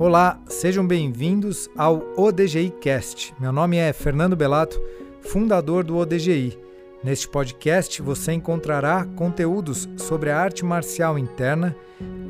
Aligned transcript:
Olá, 0.00 0.40
sejam 0.48 0.86
bem-vindos 0.86 1.68
ao 1.76 2.02
ODGI 2.16 2.70
Cast. 2.80 3.34
Meu 3.38 3.52
nome 3.52 3.76
é 3.76 3.92
Fernando 3.92 4.34
Belato, 4.34 4.80
fundador 5.20 5.84
do 5.84 5.98
ODGI. 5.98 6.58
Neste 7.04 7.28
podcast 7.28 8.00
você 8.00 8.32
encontrará 8.32 9.04
conteúdos 9.14 9.86
sobre 9.98 10.30
a 10.30 10.40
arte 10.40 10.64
marcial 10.64 11.18
interna 11.18 11.76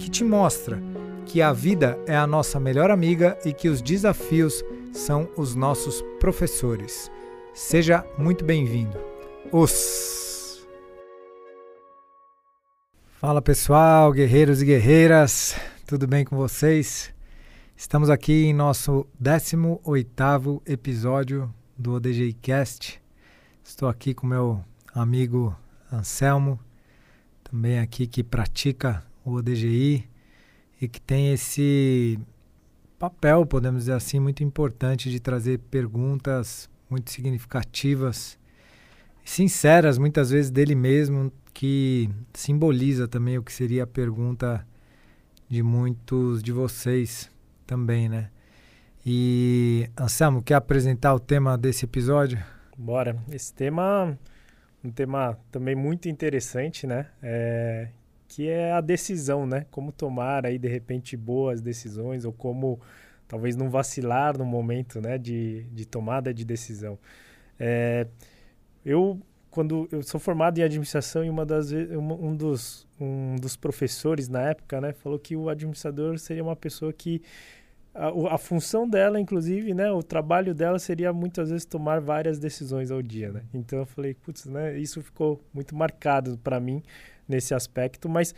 que 0.00 0.10
te 0.10 0.24
mostra 0.24 0.82
que 1.24 1.40
a 1.40 1.52
vida 1.52 1.96
é 2.08 2.16
a 2.16 2.26
nossa 2.26 2.58
melhor 2.58 2.90
amiga 2.90 3.38
e 3.44 3.52
que 3.52 3.68
os 3.68 3.80
desafios 3.80 4.64
são 4.92 5.28
os 5.36 5.54
nossos 5.54 6.02
professores. 6.18 7.08
Seja 7.54 8.04
muito 8.18 8.44
bem-vindo. 8.44 8.98
Os 9.52 10.66
Fala 13.20 13.40
pessoal, 13.40 14.10
guerreiros 14.10 14.60
e 14.60 14.64
guerreiras, 14.64 15.54
tudo 15.86 16.08
bem 16.08 16.24
com 16.24 16.36
vocês? 16.36 17.19
Estamos 17.80 18.10
aqui 18.10 18.44
em 18.44 18.52
nosso 18.52 19.06
18º 19.20 20.60
episódio 20.66 21.52
do 21.78 21.94
ODGI 21.94 22.34
Cast. 22.34 23.00
Estou 23.64 23.88
aqui 23.88 24.12
com 24.12 24.26
meu 24.26 24.62
amigo 24.92 25.56
Anselmo, 25.90 26.60
também 27.42 27.78
aqui 27.78 28.06
que 28.06 28.22
pratica 28.22 29.02
o 29.24 29.32
ODGI 29.32 30.06
e 30.78 30.88
que 30.88 31.00
tem 31.00 31.32
esse 31.32 32.20
papel, 32.98 33.46
podemos 33.46 33.84
dizer 33.84 33.94
assim, 33.94 34.20
muito 34.20 34.44
importante 34.44 35.10
de 35.10 35.18
trazer 35.18 35.58
perguntas 35.58 36.68
muito 36.88 37.10
significativas, 37.10 38.38
sinceras, 39.24 39.96
muitas 39.96 40.28
vezes 40.28 40.50
dele 40.50 40.74
mesmo, 40.74 41.32
que 41.54 42.10
simboliza 42.34 43.08
também 43.08 43.38
o 43.38 43.42
que 43.42 43.54
seria 43.54 43.84
a 43.84 43.86
pergunta 43.86 44.68
de 45.48 45.62
muitos 45.62 46.42
de 46.42 46.52
vocês 46.52 47.30
também, 47.70 48.08
né? 48.08 48.30
E 49.06 49.88
Anselmo, 49.96 50.42
quer 50.42 50.56
apresentar 50.56 51.14
o 51.14 51.20
tema 51.20 51.56
desse 51.56 51.84
episódio? 51.84 52.42
Bora. 52.76 53.16
Esse 53.30 53.54
tema 53.54 54.18
um 54.82 54.90
tema 54.90 55.38
também 55.52 55.76
muito 55.76 56.08
interessante, 56.08 56.84
né? 56.84 57.06
É, 57.22 57.88
que 58.26 58.48
é 58.48 58.72
a 58.72 58.80
decisão, 58.80 59.46
né? 59.46 59.66
Como 59.70 59.92
tomar 59.92 60.44
aí 60.44 60.58
de 60.58 60.66
repente 60.66 61.16
boas 61.16 61.60
decisões 61.60 62.24
ou 62.24 62.32
como 62.32 62.80
talvez 63.28 63.54
não 63.54 63.70
vacilar 63.70 64.36
no 64.36 64.44
momento, 64.44 65.00
né? 65.00 65.16
De, 65.16 65.62
de 65.72 65.86
tomada 65.86 66.34
de 66.34 66.44
decisão. 66.44 66.98
É, 67.56 68.04
eu 68.84 69.20
quando 69.48 69.88
eu 69.90 70.02
sou 70.02 70.20
formado 70.20 70.58
em 70.58 70.62
administração 70.62 71.24
e 71.24 71.30
uma 71.30 71.44
das 71.44 71.72
um 71.72 72.34
dos 72.36 72.86
um 73.00 73.36
dos 73.36 73.56
professores 73.56 74.28
na 74.28 74.50
época, 74.50 74.80
né, 74.80 74.92
falou 74.92 75.18
que 75.18 75.34
o 75.34 75.48
administrador 75.48 76.18
seria 76.18 76.42
uma 76.42 76.54
pessoa 76.54 76.92
que 76.92 77.22
a, 77.94 78.34
a, 78.34 78.38
função 78.38 78.88
dela, 78.88 79.20
inclusive, 79.20 79.74
né, 79.74 79.90
o 79.90 80.02
trabalho 80.02 80.54
dela 80.54 80.78
seria 80.78 81.12
muitas 81.12 81.50
vezes 81.50 81.64
tomar 81.64 82.00
várias 82.00 82.38
decisões 82.38 82.90
ao 82.90 83.02
dia, 83.02 83.32
né? 83.32 83.42
Então 83.52 83.80
eu 83.80 83.86
falei, 83.86 84.14
putz, 84.14 84.46
né, 84.46 84.78
isso 84.78 85.02
ficou 85.02 85.40
muito 85.52 85.74
marcado 85.74 86.38
para 86.38 86.60
mim 86.60 86.82
nesse 87.28 87.52
aspecto, 87.54 88.08
mas 88.08 88.34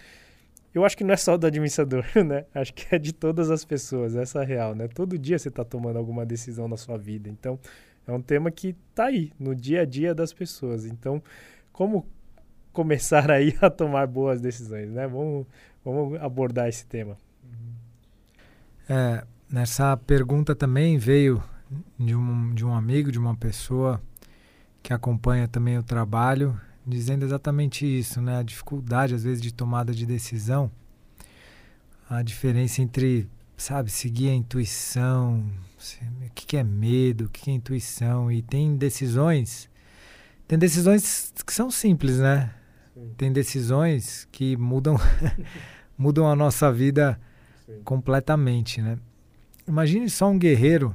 eu 0.74 0.84
acho 0.84 0.96
que 0.96 1.04
não 1.04 1.12
é 1.12 1.16
só 1.16 1.36
do 1.36 1.46
administrador, 1.46 2.04
né? 2.24 2.46
Acho 2.54 2.72
que 2.72 2.94
é 2.94 2.98
de 2.98 3.12
todas 3.12 3.50
as 3.50 3.64
pessoas, 3.64 4.16
essa 4.16 4.38
é 4.38 4.42
a 4.42 4.44
real, 4.44 4.74
né? 4.74 4.88
Todo 4.88 5.18
dia 5.18 5.38
você 5.38 5.48
está 5.48 5.64
tomando 5.64 5.98
alguma 5.98 6.24
decisão 6.24 6.66
na 6.66 6.76
sua 6.76 6.96
vida. 6.96 7.28
Então, 7.28 7.58
é 8.06 8.12
um 8.12 8.22
tema 8.22 8.50
que 8.50 8.74
está 8.90 9.06
aí, 9.06 9.32
no 9.38 9.54
dia 9.54 9.82
a 9.82 9.84
dia 9.84 10.14
das 10.14 10.32
pessoas. 10.32 10.86
Então, 10.86 11.22
como 11.72 12.06
começar 12.72 13.30
aí 13.30 13.54
a 13.60 13.68
tomar 13.68 14.06
boas 14.06 14.40
decisões, 14.40 14.90
né? 14.90 15.06
Vamos, 15.06 15.46
vamos 15.84 16.20
abordar 16.20 16.68
esse 16.68 16.86
tema. 16.86 17.18
É, 18.88 19.24
Nessa 19.52 19.94
pergunta 19.98 20.54
também 20.54 20.96
veio 20.96 21.44
de 21.98 22.14
um, 22.16 22.54
de 22.54 22.64
um 22.64 22.74
amigo, 22.74 23.12
de 23.12 23.18
uma 23.18 23.36
pessoa 23.36 24.00
que 24.82 24.94
acompanha 24.94 25.46
também 25.46 25.76
o 25.76 25.82
trabalho, 25.82 26.58
dizendo 26.86 27.22
exatamente 27.22 27.84
isso, 27.84 28.22
né? 28.22 28.38
A 28.38 28.42
dificuldade, 28.42 29.14
às 29.14 29.24
vezes, 29.24 29.42
de 29.42 29.52
tomada 29.52 29.92
de 29.92 30.06
decisão, 30.06 30.72
a 32.08 32.22
diferença 32.22 32.80
entre, 32.80 33.28
sabe, 33.54 33.90
seguir 33.90 34.30
a 34.30 34.34
intuição, 34.34 35.44
o 36.26 36.30
que, 36.34 36.46
que 36.46 36.56
é 36.56 36.64
medo, 36.64 37.26
o 37.26 37.28
que, 37.28 37.42
que 37.42 37.50
é 37.50 37.52
intuição, 37.52 38.32
e 38.32 38.40
tem 38.40 38.74
decisões, 38.74 39.68
tem 40.48 40.58
decisões 40.58 41.30
que 41.46 41.52
são 41.52 41.70
simples, 41.70 42.18
né? 42.18 42.54
Sim. 42.94 43.12
Tem 43.18 43.30
decisões 43.30 44.26
que 44.32 44.56
mudam, 44.56 44.96
mudam 45.96 46.26
a 46.26 46.34
nossa 46.34 46.72
vida 46.72 47.20
Sim. 47.66 47.82
completamente, 47.84 48.80
né? 48.80 48.96
Imagine 49.66 50.10
só 50.10 50.28
um 50.28 50.38
guerreiro 50.38 50.94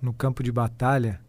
no 0.00 0.12
campo 0.12 0.42
de 0.42 0.52
batalha, 0.52 1.20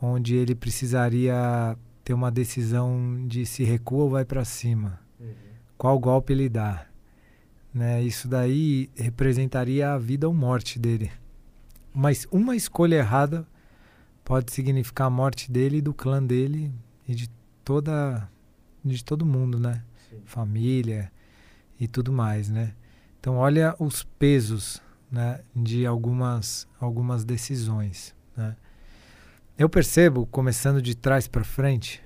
onde 0.00 0.34
ele 0.34 0.54
precisaria 0.54 1.76
ter 2.02 2.14
uma 2.14 2.30
decisão 2.30 3.26
de 3.26 3.46
se 3.46 3.62
recua 3.62 4.04
ou 4.04 4.10
vai 4.10 4.24
para 4.24 4.44
cima. 4.44 4.98
Uhum. 5.20 5.32
Qual 5.78 5.98
golpe 5.98 6.32
ele 6.32 6.48
dá. 6.48 6.86
Né? 7.72 8.02
Isso 8.02 8.28
daí 8.28 8.90
representaria 8.94 9.92
a 9.92 9.98
vida 9.98 10.26
ou 10.26 10.34
morte 10.34 10.78
dele. 10.78 11.10
Mas 11.94 12.26
uma 12.30 12.56
escolha 12.56 12.96
errada 12.96 13.46
pode 14.24 14.52
significar 14.52 15.06
a 15.06 15.10
morte 15.10 15.50
dele 15.50 15.78
e 15.78 15.82
do 15.82 15.92
clã 15.92 16.22
dele 16.22 16.72
e 17.06 17.14
de 17.14 17.28
toda 17.64 18.28
de 18.84 19.04
todo 19.04 19.24
mundo, 19.24 19.60
né? 19.60 19.84
Sim. 20.10 20.22
Família 20.24 21.12
e 21.78 21.86
tudo 21.86 22.12
mais, 22.12 22.48
né? 22.48 22.74
Então 23.20 23.36
olha 23.36 23.76
os 23.78 24.02
pesos 24.02 24.82
né, 25.12 25.40
de 25.54 25.84
algumas, 25.84 26.66
algumas 26.80 27.22
decisões. 27.22 28.14
Né. 28.34 28.56
Eu 29.58 29.68
percebo, 29.68 30.26
começando 30.26 30.80
de 30.80 30.96
trás 30.96 31.28
para 31.28 31.44
frente, 31.44 32.02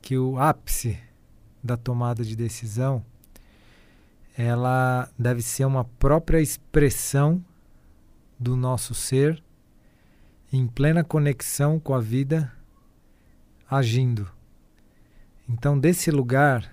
que 0.00 0.16
o 0.16 0.38
ápice 0.38 0.96
da 1.62 1.76
tomada 1.76 2.24
de 2.24 2.36
decisão 2.36 3.04
ela 4.38 5.10
deve 5.18 5.42
ser 5.42 5.64
uma 5.64 5.84
própria 5.84 6.40
expressão 6.40 7.42
do 8.38 8.54
nosso 8.54 8.94
ser 8.94 9.42
em 10.52 10.66
plena 10.66 11.02
conexão 11.02 11.80
com 11.80 11.94
a 11.94 12.00
vida, 12.00 12.52
agindo. 13.68 14.30
Então, 15.48 15.78
desse 15.78 16.10
lugar, 16.10 16.70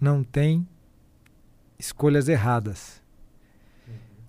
não 0.00 0.24
tem 0.24 0.66
escolhas 1.78 2.28
erradas. 2.28 3.03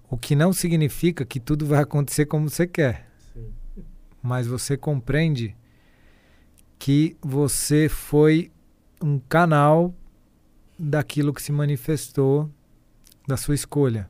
O 0.09 0.17
que 0.17 0.35
não 0.35 0.53
significa 0.53 1.25
que 1.25 1.39
tudo 1.39 1.65
vai 1.65 1.81
acontecer 1.81 2.25
como 2.25 2.49
você 2.49 2.67
quer. 2.67 3.09
Sim. 3.33 3.51
Mas 4.21 4.47
você 4.47 4.77
compreende 4.77 5.55
que 6.77 7.17
você 7.21 7.89
foi 7.89 8.51
um 9.01 9.19
canal 9.19 9.93
daquilo 10.77 11.33
que 11.33 11.41
se 11.41 11.51
manifestou 11.51 12.49
da 13.27 13.37
sua 13.37 13.55
escolha. 13.55 14.09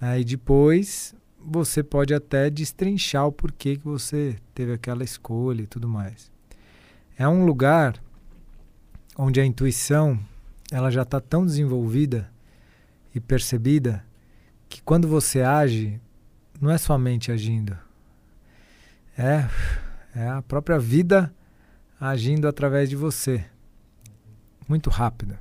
Aí 0.00 0.24
depois 0.24 1.14
você 1.38 1.82
pode 1.82 2.14
até 2.14 2.50
destrinchar 2.50 3.26
o 3.26 3.32
porquê 3.32 3.76
que 3.76 3.84
você 3.84 4.36
teve 4.54 4.72
aquela 4.72 5.02
escolha 5.02 5.62
e 5.62 5.66
tudo 5.66 5.88
mais. 5.88 6.30
É 7.18 7.26
um 7.28 7.44
lugar 7.44 8.02
onde 9.16 9.40
a 9.40 9.44
intuição 9.44 10.18
ela 10.70 10.90
já 10.90 11.02
está 11.02 11.20
tão 11.20 11.44
desenvolvida 11.44 12.30
e 13.14 13.20
percebida 13.20 14.04
que 14.70 14.80
quando 14.80 15.08
você 15.08 15.42
age, 15.42 16.00
não 16.60 16.70
é 16.70 16.78
somente 16.78 17.32
agindo, 17.32 17.76
é, 19.18 19.46
é 20.14 20.28
a 20.28 20.40
própria 20.40 20.78
vida 20.78 21.34
agindo 22.00 22.46
através 22.46 22.88
de 22.88 22.94
você. 22.94 23.44
Muito 24.68 24.88
rápido. 24.88 25.36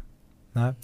Né? 0.53 0.75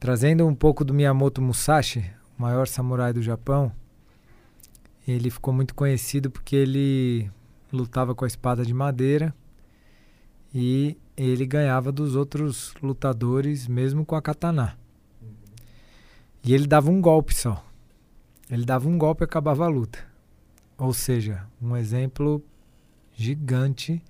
Trazendo 0.00 0.44
um 0.44 0.54
pouco 0.54 0.84
do 0.84 0.92
Miyamoto 0.92 1.40
Musashi, 1.40 2.04
o 2.36 2.42
maior 2.42 2.66
samurai 2.66 3.12
do 3.12 3.22
Japão, 3.22 3.72
ele 5.06 5.30
ficou 5.30 5.54
muito 5.54 5.72
conhecido 5.72 6.30
porque 6.30 6.56
ele 6.56 7.30
lutava 7.72 8.12
com 8.12 8.24
a 8.24 8.28
espada 8.28 8.66
de 8.66 8.74
madeira 8.74 9.32
e 10.52 10.98
ele 11.16 11.46
ganhava 11.46 11.92
dos 11.92 12.16
outros 12.16 12.74
lutadores 12.82 13.68
mesmo 13.68 14.04
com 14.04 14.16
a 14.16 14.22
katana. 14.22 14.76
E 16.44 16.52
ele 16.52 16.66
dava 16.66 16.90
um 16.90 17.00
golpe 17.00 17.34
só. 17.34 17.64
Ele 18.50 18.64
dava 18.64 18.88
um 18.88 18.98
golpe 18.98 19.22
e 19.22 19.24
acabava 19.24 19.64
a 19.64 19.68
luta. 19.68 19.98
Ou 20.76 20.92
seja, 20.92 21.46
um 21.60 21.76
exemplo 21.76 22.44
gigante 23.14 24.02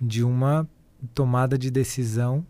de 0.00 0.24
uma 0.24 0.68
tomada 1.14 1.58
de 1.58 1.70
decisão 1.70 2.46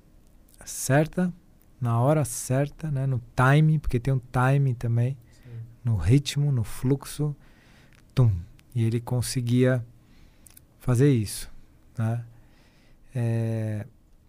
certa, 0.65 1.33
na 1.81 2.01
hora 2.01 2.25
certa, 2.25 2.91
né? 2.91 3.07
no 3.07 3.21
time, 3.35 3.79
porque 3.79 3.99
tem 3.99 4.15
um 4.15 4.21
time 4.21 4.75
também, 4.75 5.17
Sim. 5.33 5.51
no 5.85 5.97
ritmo, 5.97 6.53
no 6.53 6.63
fluxo. 6.63 7.35
Tum. 8.15 8.33
E 8.75 8.85
ele 8.85 9.01
conseguia 9.01 9.85
fazer 10.79 11.11
isso. 11.11 11.51
Né? 11.97 12.25
É, 13.15 13.87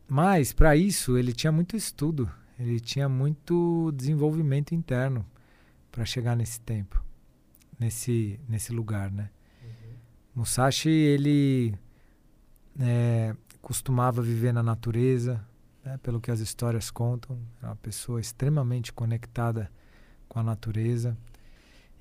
mas, 0.07 0.51
para 0.51 0.75
isso, 0.75 1.17
ele 1.17 1.33
tinha 1.33 1.51
muito 1.51 1.77
estudo 1.77 2.29
ele 2.59 2.79
tinha 2.79 3.07
muito 3.07 3.91
desenvolvimento 3.95 4.75
interno 4.75 5.25
para 5.89 6.03
chegar 6.03 6.35
nesse 6.35 6.59
tempo, 6.59 7.01
nesse, 7.79 8.37
nesse 8.49 8.73
lugar, 8.73 9.09
né? 9.09 9.29
Uhum. 9.63 9.95
Musashi, 10.35 10.89
ele 10.89 11.73
é, 12.77 13.33
costumava 13.61 14.21
viver 14.21 14.51
na 14.51 14.61
natureza, 14.61 15.41
né, 15.83 15.97
pelo 16.03 16.19
que 16.19 16.29
as 16.29 16.41
histórias 16.41 16.91
contam, 16.91 17.39
é 17.63 17.65
uma 17.65 17.77
pessoa 17.77 18.19
extremamente 18.19 18.91
conectada 18.91 19.71
com 20.27 20.37
a 20.37 20.43
natureza. 20.43 21.17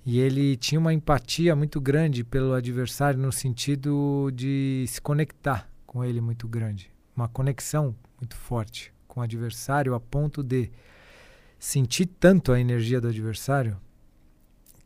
E 0.05 0.19
ele 0.19 0.57
tinha 0.57 0.81
uma 0.81 0.93
empatia 0.93 1.55
muito 1.55 1.81
grande 1.81 2.25
pelo 2.25 2.53
adversário 2.53 3.21
no 3.21 3.31
sentido 3.31 4.31
de 4.35 4.85
se 4.89 5.01
conectar 5.01 5.71
com 5.87 6.05
ele 6.05 6.21
muito 6.21 6.49
grande, 6.49 6.93
uma 7.15 7.29
conexão 7.29 7.95
muito 8.21 8.35
forte 8.35 8.93
com 9.19 9.21
o 9.21 9.25
adversário 9.25 9.95
a 9.95 10.01
ponto 10.01 10.43
de 10.43 10.71
sentir 11.59 12.07
tanto 12.07 12.53
a 12.53 12.61
energia 12.61 13.01
do 13.01 13.09
adversário 13.09 13.77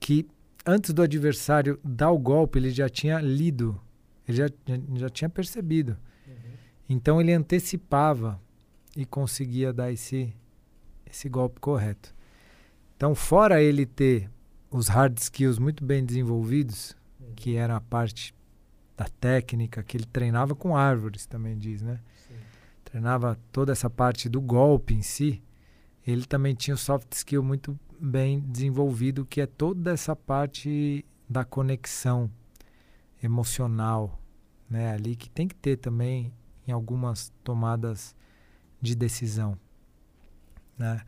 que 0.01 0.27
antes 0.65 0.93
do 0.93 1.03
adversário 1.03 1.79
dar 1.85 2.11
o 2.11 2.19
golpe 2.19 2.59
ele 2.59 2.71
já 2.71 2.89
tinha 2.89 3.21
lido, 3.21 3.79
ele 4.27 4.39
já, 4.39 4.47
já 4.95 5.11
tinha 5.11 5.29
percebido. 5.29 5.99
Uhum. 6.27 6.35
Então 6.89 7.21
ele 7.21 7.33
antecipava 7.33 8.41
e 8.97 9.05
conseguia 9.05 9.73
dar 9.73 9.93
esse, 9.93 10.35
esse 11.07 11.29
golpe 11.29 11.61
correto. 11.61 12.15
Então, 12.97 13.15
fora 13.15 13.63
ele 13.63 13.85
ter 13.85 14.31
os 14.71 14.89
hard 14.89 15.19
skills 15.19 15.59
muito 15.59 15.85
bem 15.85 16.05
desenvolvidos, 16.05 16.97
uhum. 17.21 17.35
que 17.35 17.57
era 17.57 17.77
a 17.77 17.81
parte 17.81 18.35
da 18.97 19.07
técnica, 19.21 19.83
que 19.83 19.97
ele 19.97 20.07
treinava 20.07 20.55
com 20.55 20.77
árvores, 20.77 21.27
também 21.27 21.59
diz, 21.59 21.83
né? 21.83 22.01
Sim. 22.29 22.32
Treinava 22.93 23.41
toda 23.51 23.73
essa 23.73 23.89
parte 23.89 24.29
do 24.29 24.39
golpe 24.39 24.93
em 24.93 25.01
si. 25.01 25.43
Ele 26.07 26.27
também 26.27 26.55
tinha 26.55 26.75
o 26.75 26.79
soft 26.79 27.11
skill 27.13 27.43
muito 27.43 27.75
bem 27.99 28.39
desenvolvido, 28.39 29.25
que 29.25 29.41
é 29.41 29.47
toda 29.47 29.93
essa 29.93 30.15
parte 30.15 31.03
da 31.27 31.43
conexão 31.43 32.31
emocional, 33.23 34.21
né? 34.69 34.93
Ali 34.93 35.17
que 35.17 35.31
tem 35.31 35.49
que 35.49 35.55
ter 35.55 35.79
também 35.79 36.35
em 36.69 36.73
algumas 36.73 37.33
tomadas 37.43 38.15
de 38.79 38.95
decisão, 38.95 39.59
né? 40.77 41.01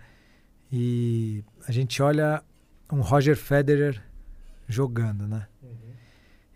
E 0.72 1.44
a 1.69 1.70
gente 1.70 2.00
olha 2.00 2.42
um 2.90 3.02
Roger 3.02 3.37
Federer 3.37 4.02
jogando, 4.66 5.28
né? 5.28 5.46
Uhum. 5.62 5.92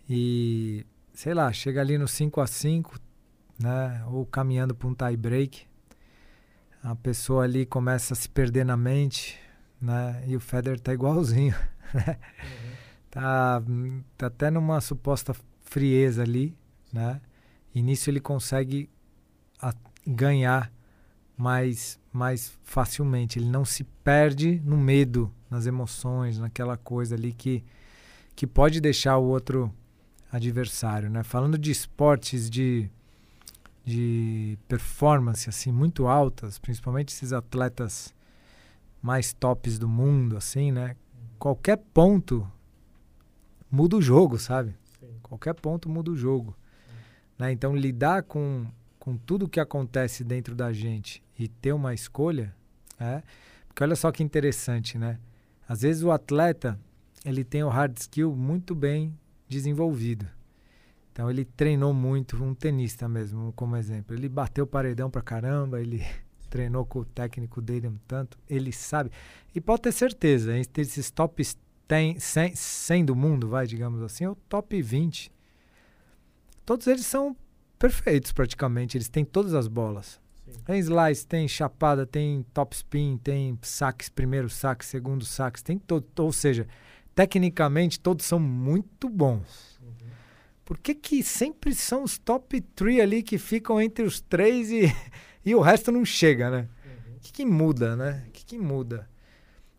E 0.08 0.86
sei 1.12 1.34
lá, 1.34 1.52
chega 1.52 1.82
ali 1.82 1.98
no 1.98 2.08
5 2.08 2.40
a 2.40 2.46
5, 2.46 2.98
né, 3.58 4.04
ou 4.08 4.24
caminhando 4.24 4.74
para 4.74 4.88
um 4.88 4.94
tie 4.94 5.16
break, 5.16 5.66
a 6.82 6.94
pessoa 6.94 7.44
ali 7.44 7.66
começa 7.66 8.14
a 8.14 8.16
se 8.16 8.28
perder 8.28 8.64
na 8.64 8.76
mente, 8.76 9.38
né? 9.80 10.22
E 10.26 10.36
o 10.36 10.40
Federer 10.40 10.78
tá 10.78 10.92
igualzinho, 10.92 11.54
né? 11.92 12.18
Uhum. 12.42 12.68
Tá, 13.10 13.62
tá 14.16 14.26
até 14.26 14.50
numa 14.50 14.80
suposta 14.80 15.34
frieza 15.62 16.22
ali, 16.22 16.56
né? 16.92 17.20
E 17.74 17.82
nisso 17.82 18.10
ele 18.10 18.20
consegue 18.20 18.88
a, 19.60 19.74
ganhar 20.06 20.72
mais, 21.36 21.98
mais 22.12 22.58
facilmente. 22.64 23.38
Ele 23.38 23.48
não 23.48 23.64
se 23.64 23.84
perde 23.84 24.60
no 24.64 24.76
medo, 24.76 25.32
nas 25.50 25.66
emoções, 25.66 26.38
naquela 26.38 26.76
coisa 26.76 27.14
ali 27.14 27.32
que, 27.32 27.64
que 28.34 28.46
pode 28.46 28.80
deixar 28.80 29.16
o 29.18 29.24
outro 29.24 29.72
adversário. 30.30 31.08
Né? 31.08 31.22
Falando 31.22 31.56
de 31.56 31.70
esportes 31.70 32.50
de, 32.50 32.90
de 33.88 34.58
performance 34.68 35.48
assim 35.48 35.72
muito 35.72 36.06
altas, 36.06 36.58
principalmente 36.58 37.08
esses 37.14 37.32
atletas 37.32 38.14
mais 39.00 39.32
tops 39.32 39.78
do 39.78 39.88
mundo, 39.88 40.36
assim, 40.36 40.70
né? 40.70 40.94
Qualquer 41.38 41.78
ponto 41.78 42.46
muda 43.70 43.96
o 43.96 44.02
jogo, 44.02 44.38
sabe? 44.38 44.74
Sim. 45.00 45.06
Qualquer 45.22 45.54
ponto 45.54 45.88
muda 45.88 46.10
o 46.10 46.16
jogo. 46.16 46.54
Né? 47.38 47.50
Então 47.50 47.74
lidar 47.74 48.24
com 48.24 48.66
com 48.98 49.16
tudo 49.16 49.48
que 49.48 49.58
acontece 49.58 50.22
dentro 50.22 50.54
da 50.54 50.70
gente 50.70 51.22
e 51.38 51.48
ter 51.48 51.72
uma 51.72 51.94
escolha, 51.94 52.54
é, 53.00 53.22
porque 53.66 53.82
olha 53.82 53.96
só 53.96 54.12
que 54.12 54.22
interessante, 54.22 54.98
né? 54.98 55.18
Às 55.66 55.80
vezes 55.80 56.02
o 56.02 56.10
atleta 56.10 56.78
ele 57.24 57.42
tem 57.42 57.62
o 57.62 57.70
hard 57.70 57.96
skill 57.96 58.36
muito 58.36 58.74
bem 58.74 59.16
desenvolvido. 59.48 60.26
Então 61.18 61.28
ele 61.28 61.44
treinou 61.44 61.92
muito, 61.92 62.40
um 62.40 62.54
tenista 62.54 63.08
mesmo, 63.08 63.52
como 63.56 63.76
exemplo. 63.76 64.14
Ele 64.14 64.28
bateu 64.28 64.64
paredão 64.64 65.10
pra 65.10 65.20
caramba, 65.20 65.80
ele 65.80 66.00
treinou 66.48 66.86
com 66.86 67.00
o 67.00 67.04
técnico 67.04 67.60
dele 67.60 67.88
um 67.88 67.96
tanto, 68.06 68.38
ele 68.48 68.70
sabe. 68.70 69.10
E 69.52 69.60
pode 69.60 69.82
ter 69.82 69.90
certeza, 69.90 70.56
entre 70.56 70.82
esses 70.82 71.10
top 71.10 71.44
100, 71.88 72.20
100, 72.20 72.54
100 72.54 73.04
do 73.04 73.16
mundo, 73.16 73.48
vai, 73.48 73.66
digamos 73.66 74.00
assim, 74.00 74.26
é 74.26 74.30
o 74.30 74.36
top 74.48 74.80
20. 74.80 75.32
Todos 76.64 76.86
eles 76.86 77.04
são 77.04 77.36
perfeitos 77.80 78.30
praticamente. 78.30 78.96
Eles 78.96 79.08
têm 79.08 79.24
todas 79.24 79.54
as 79.54 79.66
bolas. 79.66 80.20
Sim. 80.46 80.60
Tem 80.64 80.78
slice, 80.78 81.26
tem 81.26 81.48
chapada, 81.48 82.06
tem 82.06 82.46
top 82.54 82.76
spin, 82.76 83.18
tem 83.20 83.58
saques, 83.60 84.08
primeiro 84.08 84.48
saque, 84.48 84.86
segundo 84.86 85.24
saque, 85.24 85.64
tem 85.64 85.80
todo. 85.80 86.06
Ou 86.20 86.32
seja, 86.32 86.68
tecnicamente 87.12 87.98
todos 87.98 88.24
são 88.24 88.38
muito 88.38 89.08
bons. 89.08 89.77
Uhum. 90.68 90.74
Por 90.74 90.78
que, 90.78 90.94
que 90.94 91.22
sempre 91.22 91.74
são 91.74 92.04
os 92.04 92.18
top 92.18 92.60
3 92.60 93.00
ali 93.00 93.22
que 93.22 93.38
ficam 93.38 93.80
entre 93.80 94.04
os 94.04 94.20
três 94.20 94.70
e, 94.70 94.82
e 95.44 95.54
o 95.54 95.60
resto 95.60 95.90
não 95.90 96.04
chega, 96.04 96.50
né? 96.50 96.68
O 96.84 96.88
uhum. 96.88 97.18
que, 97.20 97.32
que 97.32 97.46
muda, 97.46 97.96
né? 97.96 98.24
O 98.28 98.30
que, 98.32 98.44
que 98.44 98.58
muda? 98.58 99.08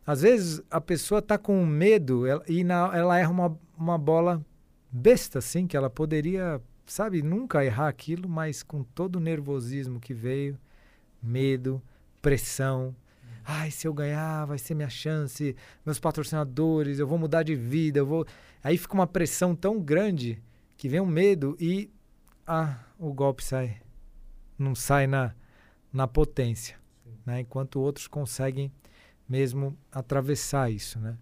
Às 0.06 0.22
vezes 0.22 0.62
a 0.72 0.82
pessoa 0.82 1.20
está 1.20 1.38
com 1.38 1.64
medo 1.66 2.26
ela, 2.26 2.44
e 2.48 2.64
na, 2.64 2.92
ela 2.96 3.20
erra 3.20 3.30
uma, 3.30 3.60
uma 3.78 3.98
bola 3.98 4.44
besta, 4.92 5.38
assim, 5.38 5.68
que 5.68 5.78
ela 5.78 5.90
poderia 5.90 6.60
sabe, 6.92 7.22
nunca 7.22 7.64
errar 7.64 7.88
aquilo, 7.88 8.28
mas 8.28 8.64
com 8.64 8.84
todo 8.84 9.18
o 9.18 9.20
nervosismo 9.20 10.00
que 10.00 10.14
veio, 10.14 10.58
medo, 11.22 11.82
pressão. 12.22 12.96
Ai, 13.46 13.72
se 13.72 13.88
eu 13.88 13.94
ganhar, 13.94 14.46
vai 14.46 14.58
ser 14.58 14.76
minha 14.76 14.90
chance, 14.90 15.56
meus 15.86 16.00
patrocinadores, 16.00 17.00
eu 17.00 17.08
vou 17.08 17.18
mudar 17.18 17.44
de 17.44 17.56
vida, 17.56 18.00
eu 18.00 18.06
vou. 18.06 18.26
Aí 18.64 18.78
fica 18.78 18.94
uma 18.94 19.08
pressão 19.08 19.56
tão 19.56 19.80
grande 19.80 20.42
que 20.80 20.88
vem 20.88 21.02
um 21.02 21.06
medo 21.06 21.58
e 21.60 21.92
ah, 22.48 22.80
o 22.98 23.14
golpe 23.14 23.44
sai. 23.44 23.82
Não 24.58 24.74
sai 24.74 25.08
na, 25.08 25.36
na 25.92 26.08
potência. 26.08 26.80
Né? 27.26 27.42
Enquanto 27.42 27.82
outros 27.82 28.08
conseguem 28.08 28.72
mesmo 29.28 29.78
atravessar 29.92 30.72
isso. 30.72 30.98
Né? 30.98 31.18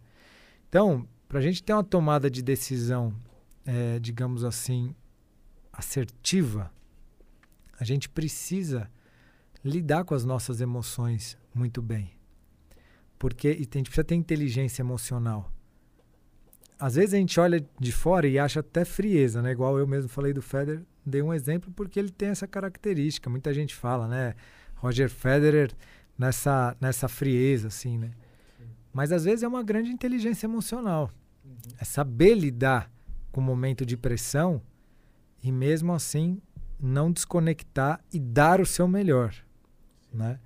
Então, 0.69 1.07
para 1.27 1.39
a 1.39 1.41
gente 1.41 1.63
ter 1.63 1.73
uma 1.73 1.83
tomada 1.83 2.29
de 2.29 2.43
decisão, 2.43 3.11
é, 3.65 3.97
digamos 3.97 4.43
assim, 4.43 4.95
assertiva, 5.73 6.71
a 7.79 7.83
gente 7.83 8.07
precisa 8.07 8.87
lidar 9.65 10.05
com 10.05 10.13
as 10.13 10.23
nossas 10.23 10.61
emoções 10.61 11.35
muito 11.51 11.81
bem. 11.81 12.11
Porque 13.17 13.47
e 13.47 13.67
a 13.67 13.77
gente 13.77 13.89
precisa 13.89 14.03
ter 14.03 14.13
inteligência 14.13 14.83
emocional. 14.83 15.51
Às 16.79 16.95
vezes 16.95 17.13
a 17.13 17.17
gente 17.17 17.39
olha 17.39 17.65
de 17.79 17.91
fora 17.91 18.27
e 18.27 18.37
acha 18.37 18.59
até 18.59 18.85
frieza, 18.85 19.41
né? 19.41 19.51
Igual 19.51 19.79
eu 19.79 19.87
mesmo 19.87 20.09
falei 20.09 20.31
do 20.31 20.41
Federer, 20.41 20.83
dei 21.05 21.21
um 21.21 21.33
exemplo 21.33 21.71
porque 21.75 21.99
ele 21.99 22.11
tem 22.11 22.29
essa 22.29 22.47
característica. 22.47 23.29
Muita 23.29 23.53
gente 23.53 23.73
fala, 23.73 24.07
né? 24.07 24.35
Roger 24.75 25.09
Federer 25.09 25.71
nessa 26.17 26.75
nessa 26.79 27.07
frieza 27.07 27.67
assim, 27.67 27.97
né? 27.97 28.11
Mas 28.93 29.11
às 29.11 29.25
vezes 29.25 29.43
é 29.43 29.47
uma 29.47 29.63
grande 29.63 29.89
inteligência 29.89 30.45
emocional. 30.45 31.11
Uhum. 31.43 31.55
É 31.79 31.83
saber 31.83 32.35
lidar 32.35 32.91
com 33.31 33.41
o 33.41 33.43
momento 33.43 33.85
de 33.85 33.97
pressão 33.97 34.61
e 35.43 35.51
mesmo 35.51 35.93
assim 35.93 36.41
não 36.79 37.11
desconectar 37.11 37.99
e 38.13 38.19
dar 38.19 38.61
o 38.61 38.65
seu 38.65 38.87
melhor, 38.87 39.33
né? 40.13 40.39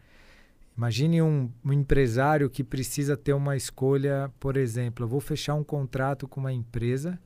Imagine 0.81 1.21
um, 1.21 1.47
um, 1.63 1.71
empresário 1.71 2.49
que 2.49 2.63
precisa 2.63 3.15
ter 3.15 3.33
uma 3.33 3.55
escolha, 3.55 4.33
por 4.39 4.57
exemplo, 4.57 5.05
eu 5.05 5.07
vou 5.07 5.19
fechar 5.19 5.53
um 5.53 5.63
contrato 5.63 6.27
com 6.27 6.39
uma 6.39 6.51
empresa 6.51 7.19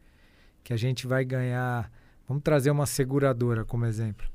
que 0.62 0.74
a 0.74 0.76
gente 0.76 1.08
vai 1.08 1.24
ganhar, 1.24 1.90
vamos 2.28 2.44
trazer 2.44 2.70
uma 2.70 2.86
seguradora 2.86 3.64
como 3.64 3.86
exemplo. 3.86 4.28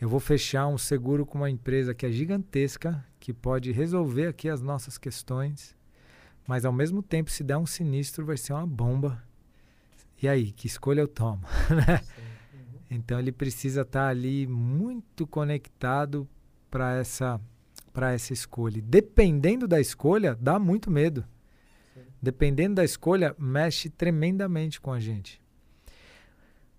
Eu 0.00 0.08
vou 0.08 0.18
fechar 0.18 0.66
um 0.66 0.76
seguro 0.76 1.24
com 1.24 1.38
uma 1.38 1.48
empresa 1.48 1.94
que 1.94 2.04
é 2.04 2.10
gigantesca, 2.10 3.06
que 3.20 3.32
pode 3.32 3.70
resolver 3.70 4.26
aqui 4.26 4.48
as 4.48 4.60
nossas 4.60 4.98
questões, 4.98 5.76
mas 6.44 6.64
ao 6.64 6.72
mesmo 6.72 7.00
tempo 7.00 7.30
se 7.30 7.44
der 7.44 7.56
um 7.56 7.66
sinistro 7.66 8.26
vai 8.26 8.36
ser 8.36 8.54
uma 8.54 8.66
bomba. 8.66 9.22
E 10.20 10.26
aí, 10.26 10.50
que 10.50 10.66
escolha 10.66 11.02
eu 11.02 11.06
tomo, 11.06 11.44
né? 11.70 12.00
Então 12.90 13.20
ele 13.20 13.30
precisa 13.30 13.82
estar 13.82 14.06
tá 14.06 14.08
ali 14.08 14.48
muito 14.48 15.28
conectado 15.28 16.28
para 16.68 16.96
essa 16.96 17.40
para 17.94 18.12
essa 18.12 18.32
escolha. 18.32 18.82
Dependendo 18.82 19.68
da 19.68 19.80
escolha, 19.80 20.36
dá 20.38 20.58
muito 20.58 20.90
medo. 20.90 21.24
Sim. 21.94 22.00
Dependendo 22.20 22.74
da 22.74 22.84
escolha, 22.84 23.34
mexe 23.38 23.88
tremendamente 23.88 24.80
com 24.80 24.92
a 24.92 24.98
gente. 24.98 25.40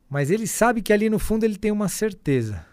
Mas 0.10 0.30
ele 0.30 0.46
sabe 0.46 0.82
que 0.82 0.92
ali 0.92 1.10
no 1.10 1.18
fundo 1.18 1.46
ele 1.46 1.58
tem 1.58 1.72
uma 1.72 1.88
certeza. 1.88 2.64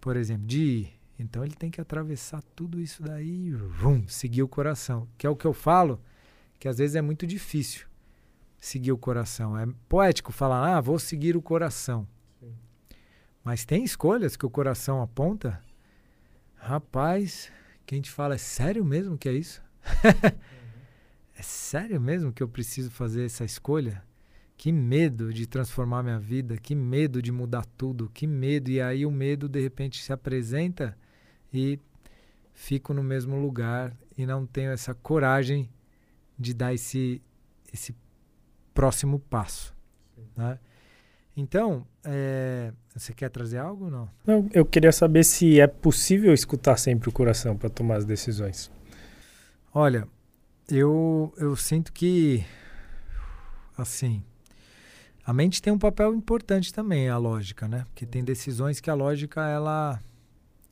Por 0.00 0.16
exemplo, 0.16 0.46
de 0.46 0.60
ir. 0.60 0.92
Então 1.18 1.44
ele 1.44 1.54
tem 1.54 1.70
que 1.70 1.80
atravessar 1.80 2.42
tudo 2.54 2.80
isso 2.80 3.02
daí 3.02 3.48
e 3.48 3.52
vum, 3.52 4.06
seguir 4.06 4.44
o 4.44 4.48
coração. 4.48 5.08
Que 5.18 5.26
é 5.26 5.30
o 5.30 5.36
que 5.36 5.46
eu 5.46 5.52
falo, 5.52 6.00
que 6.60 6.68
às 6.68 6.78
vezes 6.78 6.94
é 6.94 7.02
muito 7.02 7.26
difícil 7.26 7.86
seguir 8.56 8.92
o 8.92 8.98
coração. 8.98 9.58
É 9.58 9.66
poético 9.88 10.30
falar, 10.30 10.76
ah, 10.76 10.80
vou 10.80 10.98
seguir 10.98 11.36
o 11.36 11.42
coração. 11.42 12.06
Sim. 12.38 12.54
Mas 13.42 13.64
tem 13.64 13.82
escolhas 13.82 14.36
que 14.36 14.46
o 14.46 14.50
coração 14.50 15.02
aponta. 15.02 15.60
Rapaz, 16.56 17.50
quem 17.84 18.00
te 18.00 18.10
fala, 18.10 18.34
é 18.34 18.38
sério 18.38 18.84
mesmo 18.84 19.16
que 19.16 19.28
é 19.28 19.32
isso? 19.32 19.62
uhum. 20.04 20.36
É 21.38 21.42
sério 21.42 22.00
mesmo 22.00 22.32
que 22.32 22.42
eu 22.42 22.48
preciso 22.48 22.90
fazer 22.90 23.26
essa 23.26 23.44
escolha? 23.44 24.02
Que 24.56 24.72
medo 24.72 25.34
de 25.34 25.46
transformar 25.46 26.02
minha 26.02 26.18
vida, 26.18 26.56
que 26.56 26.74
medo 26.74 27.20
de 27.20 27.30
mudar 27.30 27.66
tudo, 27.76 28.08
que 28.08 28.26
medo. 28.26 28.70
E 28.70 28.80
aí 28.80 29.04
o 29.04 29.10
medo 29.10 29.46
de 29.46 29.60
repente 29.60 30.02
se 30.02 30.14
apresenta 30.14 30.96
e 31.52 31.78
fico 32.54 32.94
no 32.94 33.02
mesmo 33.02 33.38
lugar 33.38 33.94
e 34.16 34.24
não 34.24 34.46
tenho 34.46 34.70
essa 34.70 34.94
coragem 34.94 35.68
de 36.38 36.54
dar 36.54 36.72
esse, 36.72 37.20
esse 37.70 37.94
próximo 38.72 39.18
passo. 39.18 39.76
Né? 40.34 40.58
Então, 41.36 41.86
é, 42.02 42.72
você 42.94 43.12
quer 43.12 43.28
trazer 43.28 43.58
algo 43.58 43.84
ou 43.84 43.90
não? 43.90 44.08
não? 44.26 44.48
Eu 44.52 44.64
queria 44.64 44.90
saber 44.90 45.22
se 45.22 45.60
é 45.60 45.66
possível 45.66 46.32
escutar 46.32 46.78
sempre 46.78 47.08
o 47.08 47.12
coração 47.12 47.56
para 47.56 47.68
tomar 47.68 47.96
as 47.96 48.06
decisões. 48.06 48.70
Olha, 49.74 50.08
eu, 50.68 51.34
eu 51.36 51.54
sinto 51.54 51.92
que, 51.92 52.42
assim, 53.76 54.22
a 55.26 55.32
mente 55.32 55.60
tem 55.60 55.72
um 55.72 55.78
papel 55.78 56.14
importante 56.14 56.72
também, 56.72 57.08
a 57.10 57.18
lógica, 57.18 57.68
né? 57.68 57.84
Porque 57.86 58.06
tem 58.06 58.24
decisões 58.24 58.80
que 58.80 58.88
a 58.88 58.94
lógica, 58.94 59.46
ela, 59.46 60.00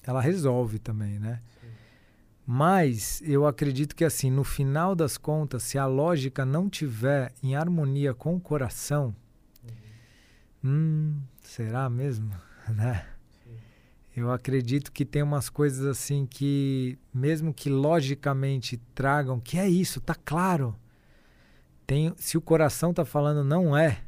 ela 0.03 0.23
resolve 0.23 0.79
também, 0.79 1.19
né? 1.19 1.41
Mas 2.47 3.23
eu 3.25 3.47
acredito 3.47 3.97
que 3.97 4.05
assim, 4.05 4.31
no 4.31 4.45
final 4.45 4.95
das 4.95 5.19
contas, 5.19 5.63
se 5.63 5.79
a 5.79 5.87
lógica 5.87 6.45
não 6.45 6.69
tiver 6.69 7.33
em 7.43 7.55
harmonia 7.57 8.15
com 8.15 8.37
o 8.37 8.41
coração. 8.41 9.15
Hum, 10.65 11.21
será 11.43 11.89
mesmo, 11.91 12.31
né? 12.75 13.07
Eu 14.17 14.31
acredito 14.31 14.93
que 14.93 15.05
tem 15.05 15.25
umas 15.25 15.49
coisas 15.49 15.85
assim 15.85 16.25
que, 16.25 16.97
mesmo 17.13 17.53
que 17.53 17.69
logicamente 17.69 18.77
tragam, 18.95 19.41
que 19.41 19.59
é 19.59 19.69
isso, 19.69 20.01
tá 20.01 20.15
claro. 20.15 20.77
Tem, 21.85 22.15
se 22.17 22.39
o 22.39 22.41
coração 22.41 22.95
tá 22.95 23.05
falando 23.05 23.43
não 23.43 23.77
é, 23.77 24.05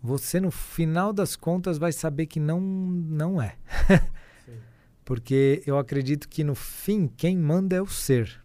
você 0.00 0.38
no 0.38 0.52
final 0.52 1.12
das 1.12 1.34
contas 1.34 1.78
vai 1.78 1.90
saber 1.90 2.26
que 2.26 2.38
não 2.38 2.60
não 2.60 3.42
é. 3.42 3.56
Porque 5.04 5.62
eu 5.66 5.78
acredito 5.78 6.28
que 6.28 6.44
no 6.44 6.54
fim 6.54 7.08
quem 7.08 7.36
manda 7.36 7.74
é 7.76 7.82
o 7.82 7.86
ser. 7.86 8.40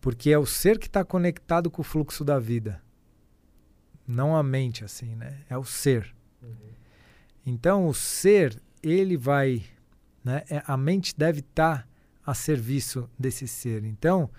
Porque 0.00 0.30
é 0.30 0.38
o 0.38 0.46
ser 0.46 0.78
que 0.78 0.86
está 0.86 1.04
conectado 1.04 1.70
com 1.70 1.82
o 1.82 1.84
fluxo 1.84 2.24
da 2.24 2.38
vida. 2.38 2.82
Não 4.06 4.36
a 4.36 4.42
mente, 4.42 4.84
assim, 4.84 5.14
né? 5.16 5.40
É 5.48 5.56
o 5.56 5.64
ser. 5.64 6.14
Uhum. 6.42 6.50
Então, 7.44 7.86
o 7.86 7.94
ser, 7.94 8.60
ele 8.82 9.16
vai. 9.16 9.62
Né? 10.24 10.42
É, 10.50 10.62
a 10.66 10.76
mente 10.76 11.14
deve 11.16 11.40
estar 11.40 11.82
tá 11.82 11.88
a 12.24 12.34
serviço 12.34 13.08
desse 13.18 13.46
ser. 13.46 13.84
Então, 13.84 14.30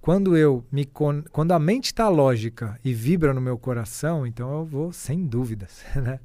quando 0.00 0.36
eu 0.36 0.64
me 0.70 0.84
quando 1.32 1.52
a 1.52 1.58
mente 1.58 1.86
está 1.86 2.08
lógica 2.08 2.78
e 2.84 2.94
vibra 2.94 3.34
no 3.34 3.40
meu 3.40 3.58
coração, 3.58 4.24
então 4.24 4.52
eu 4.52 4.64
vou 4.64 4.92
sem 4.92 5.26
dúvidas, 5.26 5.84
né? 5.96 6.20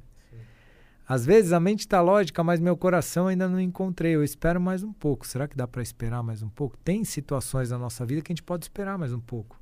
Às 1.06 1.26
vezes 1.26 1.52
a 1.52 1.60
mente 1.60 1.80
está 1.80 2.00
lógica, 2.00 2.44
mas 2.44 2.60
meu 2.60 2.76
coração 2.76 3.26
ainda 3.26 3.48
não 3.48 3.60
encontrei. 3.60 4.14
Eu 4.14 4.22
espero 4.22 4.60
mais 4.60 4.82
um 4.82 4.92
pouco. 4.92 5.26
Será 5.26 5.48
que 5.48 5.56
dá 5.56 5.66
para 5.66 5.82
esperar 5.82 6.22
mais 6.22 6.42
um 6.42 6.48
pouco? 6.48 6.76
Tem 6.78 7.04
situações 7.04 7.70
na 7.70 7.76
nossa 7.76 8.06
vida 8.06 8.22
que 8.22 8.32
a 8.32 8.34
gente 8.34 8.42
pode 8.42 8.64
esperar 8.64 8.96
mais 8.96 9.12
um 9.12 9.20
pouco. 9.20 9.60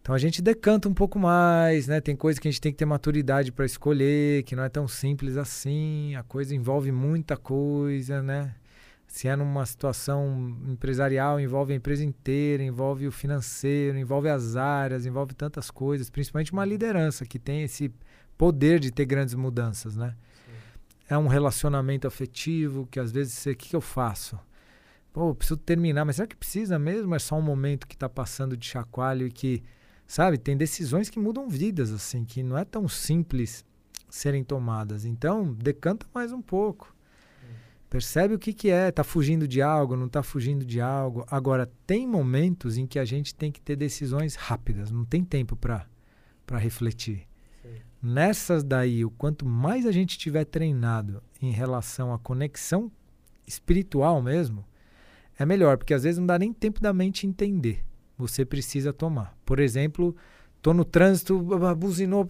Então 0.00 0.14
a 0.14 0.18
gente 0.18 0.40
decanta 0.40 0.88
um 0.88 0.94
pouco 0.94 1.18
mais, 1.18 1.86
né? 1.86 2.00
Tem 2.00 2.16
coisas 2.16 2.38
que 2.38 2.48
a 2.48 2.50
gente 2.50 2.60
tem 2.60 2.72
que 2.72 2.78
ter 2.78 2.86
maturidade 2.86 3.52
para 3.52 3.66
escolher, 3.66 4.42
que 4.44 4.56
não 4.56 4.64
é 4.64 4.68
tão 4.68 4.88
simples 4.88 5.36
assim. 5.36 6.14
A 6.14 6.22
coisa 6.22 6.54
envolve 6.54 6.90
muita 6.90 7.36
coisa, 7.36 8.22
né? 8.22 8.54
Se 9.06 9.28
é 9.28 9.34
numa 9.34 9.66
situação 9.66 10.56
empresarial, 10.68 11.40
envolve 11.40 11.72
a 11.72 11.76
empresa 11.76 12.04
inteira, 12.04 12.62
envolve 12.62 13.06
o 13.06 13.12
financeiro, 13.12 13.98
envolve 13.98 14.28
as 14.28 14.56
áreas, 14.56 15.04
envolve 15.04 15.34
tantas 15.34 15.70
coisas, 15.70 16.08
principalmente 16.08 16.52
uma 16.52 16.64
liderança 16.64 17.26
que 17.26 17.38
tem 17.38 17.64
esse 17.64 17.92
poder 18.38 18.78
de 18.78 18.90
ter 18.90 19.04
grandes 19.04 19.34
mudanças, 19.34 19.96
né? 19.96 20.14
Sim. 20.46 20.52
É 21.10 21.18
um 21.18 21.26
relacionamento 21.26 22.06
afetivo 22.06 22.86
que 22.86 23.00
às 23.00 23.10
vezes 23.10 23.34
você, 23.34 23.50
o 23.50 23.56
que, 23.56 23.70
que 23.70 23.76
eu 23.76 23.80
faço? 23.80 24.38
Pô, 25.12 25.34
preciso 25.34 25.56
terminar, 25.58 26.04
mas 26.04 26.16
será 26.16 26.28
que 26.28 26.36
precisa 26.36 26.78
mesmo? 26.78 27.14
É 27.14 27.18
só 27.18 27.36
um 27.36 27.42
momento 27.42 27.86
que 27.86 27.94
está 27.94 28.08
passando 28.08 28.56
de 28.56 28.64
chacoalho 28.64 29.26
e 29.26 29.30
que, 29.32 29.62
sabe, 30.10 30.38
tem 30.38 30.56
decisões 30.56 31.08
que 31.08 31.20
mudam 31.20 31.48
vidas, 31.48 31.92
assim, 31.92 32.24
que 32.24 32.42
não 32.42 32.58
é 32.58 32.64
tão 32.64 32.88
simples 32.88 33.64
serem 34.08 34.42
tomadas. 34.42 35.04
Então, 35.04 35.52
decanta 35.54 36.04
mais 36.12 36.32
um 36.32 36.42
pouco. 36.42 36.92
Percebe 37.88 38.34
o 38.34 38.38
que, 38.38 38.52
que 38.52 38.70
é, 38.70 38.88
está 38.88 39.04
fugindo 39.04 39.46
de 39.46 39.62
algo, 39.62 39.94
não 39.94 40.06
está 40.06 40.20
fugindo 40.20 40.64
de 40.64 40.80
algo. 40.80 41.24
Agora, 41.30 41.70
tem 41.86 42.08
momentos 42.08 42.76
em 42.76 42.88
que 42.88 42.98
a 42.98 43.04
gente 43.04 43.32
tem 43.32 43.52
que 43.52 43.60
ter 43.60 43.76
decisões 43.76 44.34
rápidas, 44.34 44.90
não 44.90 45.04
tem 45.04 45.22
tempo 45.22 45.54
para 45.54 45.86
refletir. 46.58 47.28
Nessas 48.02 48.64
daí, 48.64 49.04
o 49.04 49.10
quanto 49.10 49.46
mais 49.46 49.86
a 49.86 49.92
gente 49.92 50.18
tiver 50.18 50.44
treinado 50.44 51.22
em 51.40 51.52
relação 51.52 52.12
à 52.12 52.18
conexão 52.18 52.90
espiritual 53.46 54.20
mesmo, 54.20 54.64
é 55.38 55.46
melhor, 55.46 55.76
porque 55.78 55.94
às 55.94 56.02
vezes 56.02 56.18
não 56.18 56.26
dá 56.26 56.36
nem 56.36 56.52
tempo 56.52 56.80
da 56.80 56.92
mente 56.92 57.28
entender. 57.28 57.84
Você 58.20 58.44
precisa 58.44 58.92
tomar. 58.92 59.34
Por 59.46 59.58
exemplo, 59.58 60.14
tô 60.60 60.74
no 60.74 60.84
trânsito, 60.84 61.40
buzinou, 61.74 62.26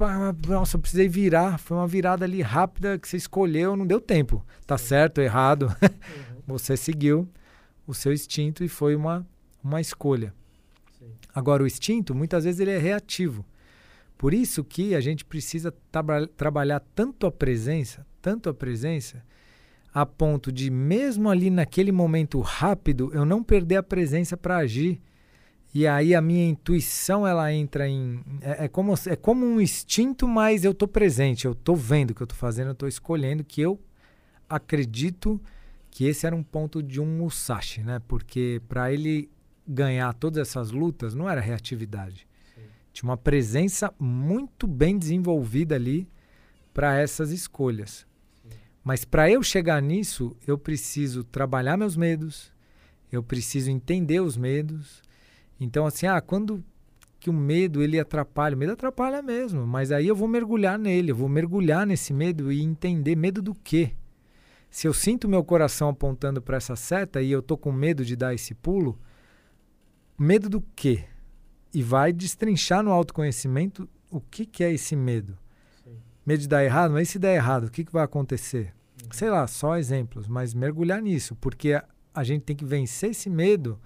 nossa, 0.47 0.77
eu 0.77 0.81
precisei 0.81 1.09
virar, 1.09 1.59
foi 1.59 1.77
uma 1.77 1.87
virada 1.87 2.25
ali 2.25 2.41
rápida 2.41 2.97
que 2.97 3.09
você 3.09 3.17
escolheu, 3.17 3.77
não 3.77 3.85
deu 3.85 4.01
tempo. 4.01 4.45
Tá 4.65 4.79
Sim. 4.79 4.87
certo, 4.87 5.21
errado. 5.21 5.65
Uhum. 5.83 6.43
você 6.47 6.77
seguiu 6.77 7.29
o 7.87 7.93
seu 7.93 8.13
instinto 8.13 8.63
e 8.63 8.69
foi 8.69 8.95
uma, 8.95 9.27
uma 9.65 9.81
escolha. 9.81 10.33
Sim. 10.97 11.11
Agora, 11.35 11.65
o 11.65 11.67
instinto, 11.67 12.15
muitas 12.15 12.45
vezes, 12.45 12.61
ele 12.61 12.71
é 12.71 12.79
reativo. 12.79 13.45
Por 14.17 14.33
isso 14.33 14.63
que 14.63 14.95
a 14.95 15.01
gente 15.01 15.25
precisa 15.25 15.75
tra 15.91 16.27
trabalhar 16.37 16.81
tanto 16.95 17.27
a 17.27 17.33
presença, 17.33 18.07
tanto 18.23 18.49
a 18.49 18.55
presença, 18.55 19.25
a 19.93 20.07
ponto 20.07 20.53
de 20.53 20.71
mesmo 20.71 21.29
ali 21.29 21.51
naquele 21.51 21.91
momento 21.91 22.39
rápido 22.41 23.11
eu 23.13 23.25
não 23.25 23.43
perder 23.43 23.77
a 23.77 23.83
presença 23.83 24.37
para 24.37 24.59
agir. 24.59 25.01
E 25.73 25.87
aí 25.87 26.15
a 26.15 26.21
minha 26.21 26.49
intuição 26.49 27.27
ela 27.27 27.53
entra 27.53 27.89
em 27.89 28.21
é, 28.41 28.65
é, 28.65 28.69
como 28.69 28.95
é 29.07 29.17
como 29.17 29.47
um 29.47 29.61
instinto, 29.61 30.27
mas 30.27 30.65
eu 30.65 30.73
estou 30.73 30.89
presente, 30.89 31.45
eu 31.45 31.53
estou 31.53 31.77
vendo 31.77 32.11
o 32.11 32.15
que 32.15 32.23
eu 32.23 32.25
estou 32.25 32.39
fazendo, 32.39 32.69
eu 32.69 32.73
estou 32.73 32.89
escolhendo 32.89 33.45
que 33.45 33.61
eu 33.61 33.81
acredito 34.49 35.41
que 35.91 36.05
esse 36.05 36.27
era 36.27 36.35
um 36.35 36.43
ponto 36.43 36.83
de 36.83 37.01
um 37.01 37.07
Musashi, 37.07 37.83
né? 37.83 38.01
Porque 38.09 38.61
para 38.69 38.93
ele 38.93 39.31
ganhar 39.67 40.13
todas 40.15 40.49
essas 40.49 40.73
lutas 40.73 41.15
não 41.15 41.31
era 41.31 41.41
reatividade 41.41 42.27
tinha 42.93 43.09
uma 43.09 43.17
presença 43.17 43.93
muito 43.99 44.67
bem 44.67 44.99
desenvolvida 44.99 45.75
ali 45.75 46.09
para 46.75 46.99
essas 46.99 47.31
escolhas. 47.31 48.07
Mas 48.83 49.05
para 49.05 49.31
eu 49.31 49.43
chegar 49.43 49.81
nisso, 49.81 50.37
eu 50.47 50.59
preciso 50.59 51.23
trabalhar 51.23 51.77
meus 51.77 51.97
medos, 51.97 52.53
eu 53.13 53.23
preciso 53.23 53.71
entender 53.71 54.21
os 54.21 54.37
medos. 54.37 55.03
Então, 55.61 55.87
assim, 55.87 56.07
ah, 56.07 56.21
quando 56.21 56.65
que 57.21 57.29
o 57.29 57.33
medo 57.33 57.83
ele 57.83 58.01
atrapalha? 58.01 58.57
O 58.57 58.59
medo 58.59 58.73
atrapalha 58.73 59.21
mesmo, 59.21 59.67
mas 59.67 59.93
aí 59.93 60.09
eu 60.09 60.17
vou 60.17 60.27
mergulhar 60.27 60.79
nele, 60.79 61.13
eu 61.13 61.17
vou 61.17 61.29
mergulhar 61.29 61.87
nesse 61.87 62.13
medo 62.13 62.51
e 62.51 62.63
entender 62.63 63.15
medo 63.15 63.43
do 63.43 63.55
quê? 63.55 63.93
Se 64.71 64.89
eu 64.89 64.95
sinto 64.95 65.29
meu 65.29 65.45
coração 65.45 65.91
apontando 65.91 66.41
para 66.41 66.57
essa 66.57 66.75
seta 66.75 67.21
e 67.21 67.31
eu 67.31 67.43
tô 67.43 67.59
com 67.59 67.71
medo 67.71 68.05
de 68.05 68.17
dar 68.17 68.33
esse 68.33 68.55
pulo, 68.55 68.99
medo 70.19 70.49
do 70.49 70.63
quê? 70.75 71.05
e 71.73 71.83
vai 71.83 72.13
destrinchar 72.13 72.83
no 72.83 72.91
autoconhecimento 72.91 73.89
o 74.11 74.21
que, 74.21 74.45
que 74.45 74.65
é 74.65 74.73
esse 74.73 74.97
medo. 74.97 75.39
Sim. 75.85 75.97
Medo 76.27 76.41
de 76.41 76.49
dar 76.49 76.65
errado, 76.65 76.93
mas 76.93 77.09
se 77.09 77.19
der 77.19 77.37
errado, 77.37 77.65
o 77.65 77.71
que, 77.71 77.85
que 77.85 77.93
vai 77.93 78.05
acontecer? 78.05 78.75
Uhum. 79.03 79.09
Sei 79.13 79.31
lá, 79.31 79.47
só 79.47 79.77
exemplos, 79.77 80.27
mas 80.27 80.53
mergulhar 80.53 81.01
nisso, 81.01 81.37
porque 81.37 81.73
a, 81.73 81.85
a 82.13 82.25
gente 82.25 82.43
tem 82.43 82.57
que 82.57 82.65
vencer 82.65 83.11
esse 83.11 83.31
medo 83.31 83.79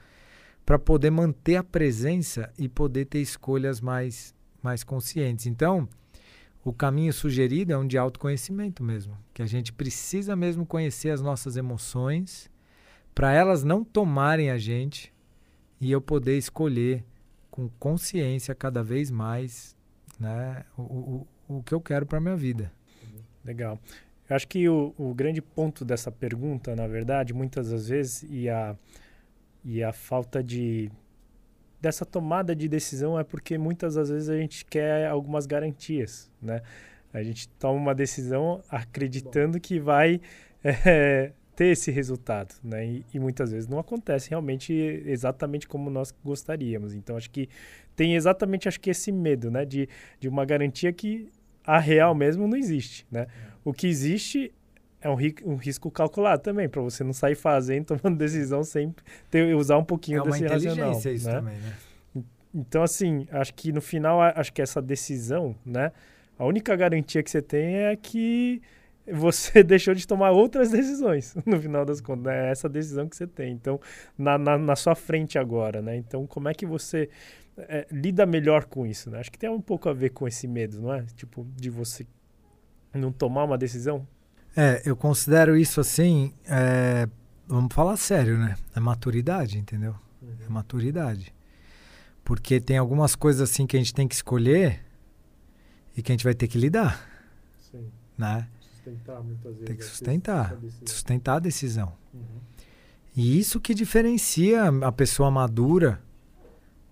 para 0.64 0.78
poder 0.78 1.10
manter 1.10 1.56
a 1.56 1.64
presença 1.64 2.52
e 2.58 2.68
poder 2.68 3.04
ter 3.06 3.20
escolhas 3.20 3.80
mais, 3.80 4.34
mais 4.62 4.82
conscientes. 4.82 5.46
Então, 5.46 5.88
o 6.64 6.72
caminho 6.72 7.12
sugerido 7.12 7.72
é 7.72 7.76
um 7.76 7.86
de 7.86 7.98
autoconhecimento 7.98 8.82
mesmo, 8.82 9.16
que 9.34 9.42
a 9.42 9.46
gente 9.46 9.72
precisa 9.72 10.34
mesmo 10.34 10.64
conhecer 10.64 11.10
as 11.10 11.20
nossas 11.20 11.56
emoções 11.56 12.50
para 13.14 13.32
elas 13.32 13.62
não 13.62 13.84
tomarem 13.84 14.50
a 14.50 14.58
gente 14.58 15.12
e 15.80 15.92
eu 15.92 16.00
poder 16.00 16.36
escolher 16.36 17.04
com 17.50 17.68
consciência 17.78 18.54
cada 18.54 18.82
vez 18.82 19.10
mais 19.10 19.76
né, 20.18 20.64
o, 20.76 20.82
o, 20.82 21.28
o 21.56 21.62
que 21.62 21.74
eu 21.74 21.80
quero 21.80 22.06
para 22.06 22.20
minha 22.20 22.36
vida. 22.36 22.72
Legal. 23.44 23.78
Eu 24.28 24.34
acho 24.34 24.48
que 24.48 24.68
o, 24.68 24.94
o 24.96 25.14
grande 25.14 25.42
ponto 25.42 25.84
dessa 25.84 26.10
pergunta, 26.10 26.74
na 26.74 26.88
verdade, 26.88 27.34
muitas 27.34 27.70
das 27.70 27.88
vezes, 27.88 28.24
e 28.28 28.48
a, 28.48 28.74
e 29.64 29.82
a 29.82 29.92
falta 29.92 30.42
de, 30.42 30.90
dessa 31.80 32.04
tomada 32.04 32.54
de 32.54 32.68
decisão 32.68 33.18
é 33.18 33.24
porque 33.24 33.56
muitas 33.56 33.94
das 33.94 34.10
vezes 34.10 34.28
a 34.28 34.36
gente 34.36 34.64
quer 34.64 35.08
algumas 35.08 35.46
garantias, 35.46 36.30
né? 36.40 36.60
A 37.12 37.22
gente 37.22 37.48
toma 37.48 37.78
uma 37.78 37.94
decisão 37.94 38.60
acreditando 38.68 39.60
que 39.60 39.78
vai 39.78 40.20
é, 40.62 41.32
ter 41.54 41.66
esse 41.66 41.90
resultado, 41.90 42.54
né? 42.62 42.84
E, 42.84 43.06
e, 43.14 43.20
muitas 43.20 43.52
vezes 43.52 43.68
não 43.68 43.78
acontece 43.78 44.30
realmente 44.30 44.72
exatamente 45.06 45.68
como 45.68 45.88
nós 45.88 46.12
gostaríamos. 46.24 46.92
Então 46.92 47.16
acho 47.16 47.30
que 47.30 47.48
tem 47.94 48.16
exatamente 48.16 48.68
acho 48.68 48.80
que 48.80 48.90
esse 48.90 49.12
medo, 49.12 49.50
né? 49.50 49.64
De, 49.64 49.88
de 50.18 50.28
uma 50.28 50.44
garantia 50.44 50.92
que 50.92 51.30
a 51.64 51.78
real 51.78 52.14
mesmo 52.14 52.46
não 52.46 52.56
existe, 52.56 53.06
né? 53.10 53.26
O 53.64 53.72
que 53.72 53.86
existe 53.86 54.52
é 55.04 55.10
um, 55.10 55.14
ri 55.14 55.34
um 55.44 55.56
risco 55.56 55.90
calculado 55.90 56.42
também, 56.42 56.66
para 56.66 56.80
você 56.80 57.04
não 57.04 57.12
sair 57.12 57.34
fazendo, 57.34 57.84
tomando 57.94 58.16
decisão 58.16 58.64
sem 58.64 58.94
ter, 59.30 59.54
usar 59.54 59.76
um 59.76 59.84
pouquinho 59.84 60.22
é 60.22 60.24
desse 60.24 60.46
racional. 60.46 60.98
Isso 60.98 61.28
né? 61.28 61.34
também, 61.34 61.58
né? 61.58 61.74
Então, 62.54 62.82
assim, 62.82 63.26
acho 63.30 63.52
que 63.52 63.70
no 63.70 63.82
final, 63.82 64.20
acho 64.20 64.52
que 64.52 64.62
essa 64.62 64.80
decisão, 64.80 65.54
né? 65.64 65.92
A 66.38 66.46
única 66.46 66.74
garantia 66.74 67.22
que 67.22 67.30
você 67.30 67.42
tem 67.42 67.76
é 67.76 67.96
que 67.96 68.62
você 69.06 69.62
deixou 69.62 69.92
de 69.92 70.06
tomar 70.06 70.30
outras 70.30 70.70
decisões, 70.70 71.34
no 71.44 71.60
final 71.60 71.84
das 71.84 72.00
contas. 72.00 72.24
Né? 72.24 72.48
É 72.48 72.50
essa 72.50 72.68
decisão 72.68 73.06
que 73.06 73.16
você 73.16 73.26
tem. 73.26 73.52
Então, 73.52 73.78
na, 74.16 74.38
na, 74.38 74.56
na 74.56 74.76
sua 74.76 74.94
frente 74.94 75.38
agora, 75.38 75.82
né? 75.82 75.96
Então, 75.96 76.26
como 76.26 76.48
é 76.48 76.54
que 76.54 76.64
você 76.64 77.10
é, 77.58 77.86
lida 77.90 78.24
melhor 78.24 78.64
com 78.64 78.86
isso, 78.86 79.10
né? 79.10 79.18
Acho 79.18 79.30
que 79.30 79.38
tem 79.38 79.50
um 79.50 79.60
pouco 79.60 79.88
a 79.88 79.92
ver 79.92 80.10
com 80.10 80.26
esse 80.26 80.48
medo, 80.48 80.80
não 80.80 80.94
é? 80.94 81.04
Tipo, 81.14 81.46
de 81.56 81.68
você 81.68 82.06
não 82.94 83.12
tomar 83.12 83.44
uma 83.44 83.58
decisão. 83.58 84.06
É, 84.56 84.82
eu 84.84 84.96
considero 84.96 85.56
isso 85.56 85.80
assim, 85.80 86.32
é, 86.46 87.08
vamos 87.46 87.74
falar 87.74 87.96
sério, 87.96 88.38
né? 88.38 88.56
É 88.74 88.80
maturidade, 88.80 89.58
entendeu? 89.58 89.94
É 90.46 90.48
maturidade. 90.48 91.34
Porque 92.24 92.60
tem 92.60 92.78
algumas 92.78 93.14
coisas 93.14 93.50
assim 93.50 93.66
que 93.66 93.76
a 93.76 93.80
gente 93.80 93.92
tem 93.92 94.08
que 94.08 94.14
escolher 94.14 94.84
e 95.96 96.02
que 96.02 96.12
a 96.12 96.14
gente 96.14 96.24
vai 96.24 96.34
ter 96.34 96.48
que 96.48 96.58
lidar. 96.58 97.08
Sim. 97.70 97.90
Né? 98.16 98.48
Sustentar 98.60 99.22
muitas 99.22 99.52
vezes. 99.52 99.66
Tem 99.66 99.76
que 99.76 99.84
sustentar. 99.84 100.56
Sustentar 100.86 101.36
a 101.36 101.40
decisão. 101.40 101.92
Uhum. 102.12 102.40
E 103.16 103.38
isso 103.38 103.60
que 103.60 103.74
diferencia 103.74 104.68
a 104.82 104.92
pessoa 104.92 105.30
madura 105.30 106.00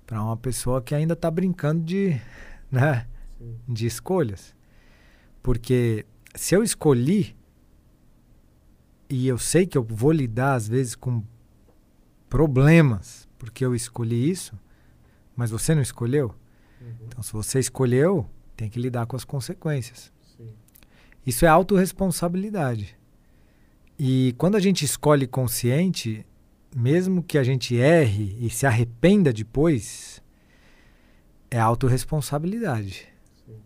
para 0.07 0.23
uma 0.23 0.37
pessoa 0.37 0.83
que 0.83 0.95
ainda 0.95 1.15
está 1.15 1.31
brincando 1.31 1.83
de, 1.83 2.21
né, 2.71 3.07
de 3.69 3.87
escolhas. 3.87 4.55
Porque 5.43 6.07
se 6.35 6.55
eu 6.55 6.63
escolhi 6.63 7.35
e 9.13 9.29
eu 9.29 9.37
sei 9.37 9.67
que 9.67 9.77
eu 9.77 9.83
vou 9.85 10.11
lidar 10.11 10.55
às 10.55 10.67
vezes 10.67 10.95
com 10.95 11.23
problemas 12.31 13.29
porque 13.39 13.63
eu 13.63 13.75
escolhi 13.75 14.31
isso, 14.31 14.59
mas 15.37 15.51
você 15.51 15.75
não 15.75 15.83
escolheu. 15.83 16.35
Uhum. 16.81 16.95
Então, 17.07 17.23
se 17.23 17.31
você 17.31 17.59
escolheu, 17.59 18.27
tem 18.57 18.71
que 18.71 18.81
lidar 18.81 19.05
com 19.05 19.15
as 19.15 19.23
consequências. 19.23 20.11
Sim. 20.35 20.49
Isso 21.27 21.45
é 21.45 21.49
autorresponsabilidade. 21.49 22.97
E 23.99 24.35
quando 24.39 24.57
a 24.57 24.61
gente 24.61 24.83
escolhe 24.83 25.27
consciente, 25.27 26.25
mesmo 26.75 27.23
que 27.23 27.37
a 27.37 27.45
gente 27.45 27.77
erre 27.77 28.35
e 28.41 28.49
se 28.49 28.65
arrependa 28.65 29.31
depois, 29.31 30.23
é 31.51 31.61
autorresponsabilidade. 31.61 33.09
Sim. 33.45 33.57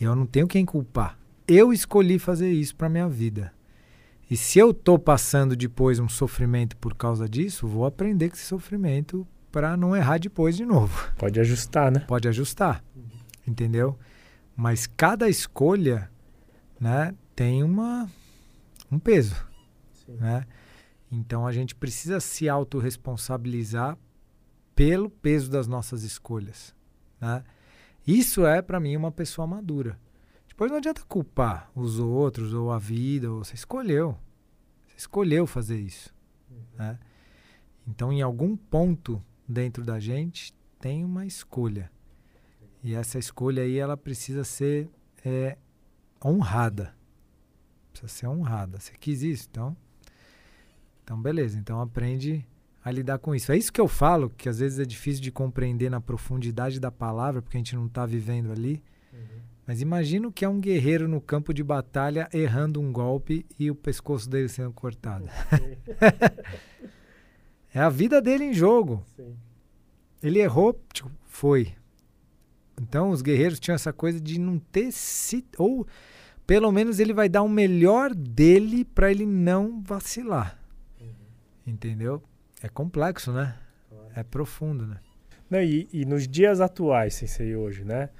Eu 0.00 0.16
não 0.16 0.26
tenho 0.26 0.48
quem 0.48 0.66
culpar. 0.66 1.16
Eu 1.46 1.72
escolhi 1.72 2.18
fazer 2.18 2.50
isso 2.50 2.74
para 2.74 2.88
minha 2.88 3.08
vida. 3.08 3.53
E 4.34 4.36
se 4.36 4.58
eu 4.58 4.72
estou 4.72 4.98
passando 4.98 5.54
depois 5.54 6.00
um 6.00 6.08
sofrimento 6.08 6.76
por 6.78 6.96
causa 6.96 7.28
disso, 7.28 7.68
vou 7.68 7.86
aprender 7.86 8.28
com 8.28 8.34
esse 8.34 8.44
sofrimento 8.44 9.24
para 9.52 9.76
não 9.76 9.94
errar 9.94 10.18
depois 10.18 10.56
de 10.56 10.66
novo. 10.66 11.08
Pode 11.16 11.38
ajustar, 11.38 11.92
né? 11.92 12.00
Pode 12.00 12.26
ajustar. 12.26 12.82
Uhum. 12.96 13.04
Entendeu? 13.46 13.96
Mas 14.56 14.88
cada 14.88 15.28
escolha, 15.28 16.10
né, 16.80 17.14
tem 17.36 17.62
uma 17.62 18.10
um 18.90 18.98
peso, 18.98 19.36
Sim. 20.04 20.16
né? 20.16 20.44
Então 21.12 21.46
a 21.46 21.52
gente 21.52 21.72
precisa 21.72 22.18
se 22.18 22.48
autorresponsabilizar 22.48 23.96
pelo 24.74 25.08
peso 25.08 25.48
das 25.48 25.68
nossas 25.68 26.02
escolhas, 26.02 26.74
né? 27.20 27.44
Isso 28.04 28.44
é 28.44 28.60
para 28.60 28.80
mim 28.80 28.96
uma 28.96 29.12
pessoa 29.12 29.46
madura. 29.46 29.96
Depois 30.48 30.72
não 30.72 30.78
adianta 30.78 31.02
culpar 31.06 31.70
os 31.72 32.00
outros 32.00 32.52
ou 32.52 32.72
a 32.72 32.80
vida, 32.80 33.30
ou 33.30 33.44
você 33.44 33.54
escolheu. 33.54 34.18
Escolheu 34.96 35.46
fazer 35.46 35.78
isso. 35.78 36.14
Uhum. 36.50 36.56
Né? 36.78 36.98
Então, 37.86 38.12
em 38.12 38.22
algum 38.22 38.56
ponto 38.56 39.22
dentro 39.48 39.84
da 39.84 40.00
gente, 40.00 40.54
tem 40.80 41.04
uma 41.04 41.26
escolha. 41.26 41.90
E 42.82 42.94
essa 42.94 43.18
escolha 43.18 43.62
aí, 43.62 43.78
ela 43.78 43.96
precisa 43.96 44.44
ser 44.44 44.88
é, 45.24 45.56
honrada. 46.24 46.94
Precisa 47.90 48.08
ser 48.08 48.26
honrada. 48.26 48.78
Você 48.78 48.92
quis 48.98 49.22
isso, 49.22 49.48
então. 49.50 49.76
Então, 51.02 51.20
beleza. 51.20 51.58
Então, 51.58 51.80
aprende 51.80 52.46
a 52.84 52.90
lidar 52.90 53.18
com 53.18 53.34
isso. 53.34 53.50
É 53.50 53.56
isso 53.56 53.72
que 53.72 53.80
eu 53.80 53.88
falo, 53.88 54.28
que 54.30 54.48
às 54.48 54.58
vezes 54.58 54.78
é 54.78 54.84
difícil 54.84 55.22
de 55.22 55.32
compreender 55.32 55.90
na 55.90 56.00
profundidade 56.00 56.78
da 56.78 56.90
palavra, 56.90 57.40
porque 57.40 57.56
a 57.56 57.60
gente 57.60 57.74
não 57.74 57.86
está 57.86 58.04
vivendo 58.04 58.52
ali. 58.52 58.82
Mas 59.66 59.80
imagina 59.80 60.28
o 60.28 60.32
que 60.32 60.44
é 60.44 60.48
um 60.48 60.60
guerreiro 60.60 61.08
no 61.08 61.20
campo 61.20 61.54
de 61.54 61.62
batalha 61.62 62.28
errando 62.32 62.80
um 62.80 62.92
golpe 62.92 63.46
e 63.58 63.70
o 63.70 63.74
pescoço 63.74 64.28
dele 64.28 64.48
sendo 64.48 64.72
cortado. 64.72 65.24
é 67.72 67.80
a 67.80 67.88
vida 67.88 68.20
dele 68.20 68.44
em 68.44 68.52
jogo. 68.52 69.02
Sim. 69.16 69.34
Ele 70.22 70.38
errou, 70.38 70.78
tipo, 70.92 71.10
foi. 71.24 71.72
Então 72.80 73.10
os 73.10 73.22
guerreiros 73.22 73.58
tinham 73.58 73.74
essa 73.74 73.92
coisa 73.92 74.20
de 74.20 74.38
não 74.38 74.58
ter 74.58 74.92
se 74.92 75.44
ou 75.56 75.86
pelo 76.46 76.70
menos 76.70 76.98
ele 76.98 77.14
vai 77.14 77.28
dar 77.28 77.42
o 77.42 77.48
melhor 77.48 78.14
dele 78.14 78.84
para 78.84 79.10
ele 79.10 79.24
não 79.24 79.82
vacilar. 79.82 80.58
Uhum. 81.00 81.08
Entendeu? 81.66 82.22
É 82.62 82.68
complexo, 82.68 83.32
né? 83.32 83.56
Claro. 83.88 84.08
É 84.14 84.22
profundo, 84.22 84.86
né? 84.86 84.98
Não, 85.48 85.62
e, 85.62 85.88
e 85.92 86.04
nos 86.04 86.28
dias 86.28 86.60
atuais, 86.60 87.14
sensei, 87.14 87.54
hoje, 87.54 87.84
né? 87.84 88.10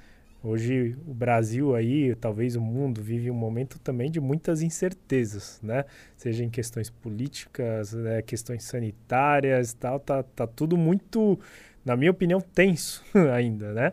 Hoje 0.47 0.95
o 1.07 1.13
Brasil 1.13 1.73
aí, 1.73 2.13
talvez 2.13 2.55
o 2.55 2.61
mundo, 2.61 3.01
vive 3.01 3.31
um 3.31 3.35
momento 3.35 3.79
também 3.79 4.11
de 4.11 4.19
muitas 4.19 4.61
incertezas, 4.61 5.59
né? 5.63 5.85
Seja 6.15 6.43
em 6.43 6.51
questões 6.51 6.87
políticas, 6.87 7.93
né? 7.93 8.21
questões 8.21 8.63
sanitárias, 8.63 9.73
tal, 9.73 9.99
tá, 9.99 10.21
tá 10.21 10.45
tudo 10.45 10.77
muito, 10.77 11.39
na 11.83 11.97
minha 11.97 12.11
opinião, 12.11 12.39
tenso 12.39 13.03
ainda, 13.33 13.73
né? 13.73 13.91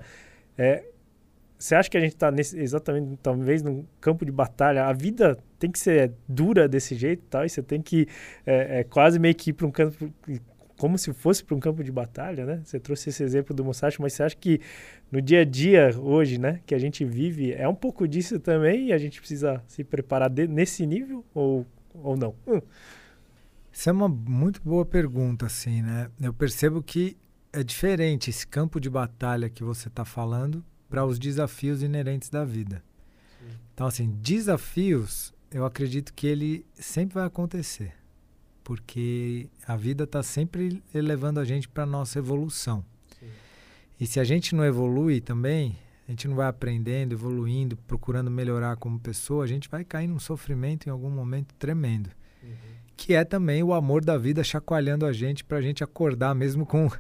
É, 0.59 0.85
você 1.59 1.75
acha 1.75 1.89
que 1.89 1.97
a 1.97 2.01
gente 2.01 2.13
está 2.13 2.31
exatamente, 2.37 3.19
talvez, 3.23 3.63
num 3.63 3.87
campo 3.99 4.27
de 4.27 4.33
batalha? 4.33 4.85
A 4.85 4.93
vida 4.93 5.39
tem 5.59 5.71
que 5.71 5.79
ser 5.79 6.13
dura 6.29 6.69
desse 6.69 6.95
jeito, 6.95 7.23
tal, 7.31 7.47
e 7.47 7.49
você 7.49 7.63
tem 7.63 7.81
que 7.81 8.07
é, 8.45 8.81
é, 8.81 8.85
quase 8.85 9.19
meio 9.19 9.35
que 9.35 9.51
ir 9.51 9.53
para 9.55 9.67
um 9.67 9.71
campo 9.71 10.13
como 10.83 10.99
se 10.99 11.13
fosse 11.13 11.45
para 11.45 11.55
um 11.55 11.61
campo 11.61 11.85
de 11.85 11.93
batalha, 11.93 12.45
né? 12.45 12.61
Você 12.65 12.81
trouxe 12.81 13.11
esse 13.11 13.23
exemplo 13.23 13.55
do 13.55 13.65
Musashi, 13.65 14.03
mas 14.03 14.15
você 14.15 14.25
acha 14.25 14.35
que 14.35 14.61
no 15.13 15.23
dia 15.23 15.43
a 15.43 15.45
dia 15.45 15.97
hoje, 15.97 16.39
né, 16.39 16.61
que 16.67 16.75
a 16.75 16.79
gente 16.79 17.05
vive, 17.05 17.53
é 17.53 17.69
um 17.69 17.75
pouco 17.75 18.09
disso 18.09 18.41
também 18.41 18.89
e 18.89 18.93
a 18.93 18.99
gente 18.99 19.21
precisa 19.21 19.63
se 19.69 19.85
preparar 19.85 20.29
de, 20.29 20.49
nesse 20.49 20.85
nível 20.85 21.25
ou, 21.33 21.65
ou 21.95 22.17
não? 22.17 22.35
Hum. 22.49 22.61
Isso 23.71 23.91
é 23.91 23.93
uma 23.93 24.09
muito 24.09 24.61
boa 24.61 24.85
pergunta, 24.85 25.47
assim, 25.47 25.83
né? 25.83 26.11
Eu 26.21 26.35
percebo 26.35 26.83
que 26.83 27.17
é 27.53 27.63
diferente 27.63 28.29
esse 28.29 28.45
campo 28.45 28.81
de 28.81 28.91
batalha 28.91 29.49
que 29.49 29.63
você 29.63 29.87
está 29.87 30.05
falando 30.05 30.65
para 30.91 31.07
os 31.07 31.17
desafios 31.17 31.81
inerentes 31.81 32.29
da 32.29 32.45
vida. 32.45 32.83
Sim. 33.39 33.57
Então, 33.73 33.87
assim, 33.87 34.11
desafios, 34.21 35.33
eu 35.49 35.65
acredito 35.65 36.13
que 36.13 36.27
ele 36.27 36.67
sempre 36.75 37.15
vai 37.15 37.27
acontecer 37.27 38.02
porque 38.65 39.49
a 39.67 39.77
vida 39.77 40.05
está 40.05 40.23
sempre 40.23 40.83
elevando 40.95 41.41
a 41.41 41.45
gente 41.45 41.69
para 41.69 41.85
nossa 41.85 42.19
evolução. 42.19 42.85
Sim. 43.19 43.27
E 44.01 44.07
se 44.07 44.21
a 44.21 44.25
gente 44.25 44.55
não 44.55 44.65
evolui 44.65 45.21
também, 45.21 45.77
a 46.07 46.11
gente 46.11 46.29
não 46.29 46.35
vai 46.35 46.47
aprendendo, 46.47 47.13
evoluindo, 47.13 47.77
procurando 47.77 48.31
melhorar 48.31 48.77
como 48.77 48.99
pessoa, 48.99 49.45
a 49.45 49.47
gente 49.47 49.69
vai 49.69 49.85
cair 49.85 50.09
num 50.09 50.19
sofrimento 50.19 50.87
em 50.87 50.91
algum 50.91 51.11
momento 51.11 51.55
tremendo. 51.55 52.11
Uhum. 52.43 52.51
Que 52.97 53.15
é 53.15 53.25
também 53.25 53.63
o 53.63 53.73
amor 53.73 54.05
da 54.05 54.19
vida 54.19 54.45
chacoalhando 54.45 55.07
a 55.07 55.13
gente 55.13 55.45
para 55.45 55.59
a 55.59 55.63
gente 55.63 55.83
acordar 55.83 56.35
mesmo 56.35 56.67
com, 56.67 56.85
uhum. 56.85 56.91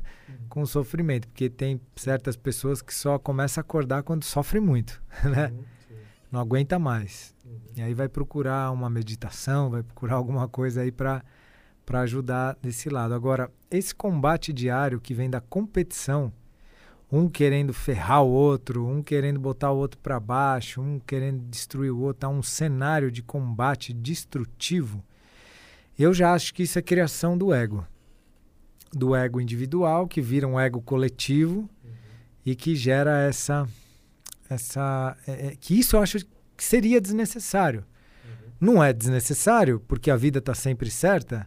com 0.48 0.62
o 0.62 0.66
sofrimento. 0.66 1.28
Porque 1.28 1.50
tem 1.50 1.80
certas 1.96 2.36
pessoas 2.36 2.80
que 2.80 2.94
só 2.94 3.18
começam 3.18 3.60
a 3.60 3.62
acordar 3.62 4.02
quando 4.02 4.24
sofrem 4.24 4.62
muito, 4.62 5.02
né? 5.24 5.48
Uhum. 5.48 5.64
Não 6.30 6.40
aguenta 6.40 6.78
mais. 6.78 7.34
Uhum. 7.44 7.58
E 7.76 7.82
aí 7.82 7.94
vai 7.94 8.08
procurar 8.08 8.70
uma 8.70 8.88
meditação, 8.88 9.68
vai 9.68 9.82
procurar 9.82 10.14
alguma 10.14 10.48
coisa 10.48 10.80
aí 10.80 10.90
para 10.90 11.22
para 11.84 12.00
ajudar 12.00 12.56
desse 12.62 12.88
lado. 12.88 13.14
Agora, 13.14 13.50
esse 13.70 13.94
combate 13.94 14.52
diário 14.52 15.00
que 15.00 15.14
vem 15.14 15.28
da 15.28 15.40
competição, 15.40 16.32
um 17.10 17.28
querendo 17.28 17.74
ferrar 17.74 18.22
o 18.22 18.30
outro, 18.30 18.86
um 18.86 19.02
querendo 19.02 19.38
botar 19.38 19.70
o 19.70 19.76
outro 19.76 19.98
para 20.00 20.18
baixo, 20.18 20.80
um 20.80 20.98
querendo 20.98 21.42
destruir 21.50 21.90
o 21.90 22.00
outro, 22.00 22.26
há 22.26 22.30
um 22.30 22.42
cenário 22.42 23.10
de 23.10 23.22
combate 23.22 23.92
destrutivo. 23.92 25.04
Eu 25.98 26.14
já 26.14 26.32
acho 26.32 26.54
que 26.54 26.62
isso 26.62 26.78
é 26.78 26.82
criação 26.82 27.36
do 27.36 27.52
ego. 27.52 27.86
do 28.94 29.14
ego 29.14 29.40
individual, 29.40 30.06
que 30.06 30.20
vira 30.20 30.48
um 30.48 30.58
ego 30.58 30.80
coletivo 30.80 31.60
uhum. 31.60 31.90
e 32.46 32.54
que 32.54 32.74
gera 32.74 33.20
essa. 33.22 33.68
essa 34.48 35.16
é, 35.26 35.48
é, 35.48 35.56
que 35.56 35.78
isso 35.78 35.96
eu 35.96 36.02
acho 36.02 36.18
que 36.56 36.64
seria 36.64 37.00
desnecessário. 37.00 37.84
Uhum. 38.24 38.72
Não 38.72 38.84
é 38.84 38.92
desnecessário, 38.92 39.80
porque 39.80 40.10
a 40.10 40.16
vida 40.16 40.38
está 40.38 40.54
sempre 40.54 40.90
certa, 40.90 41.46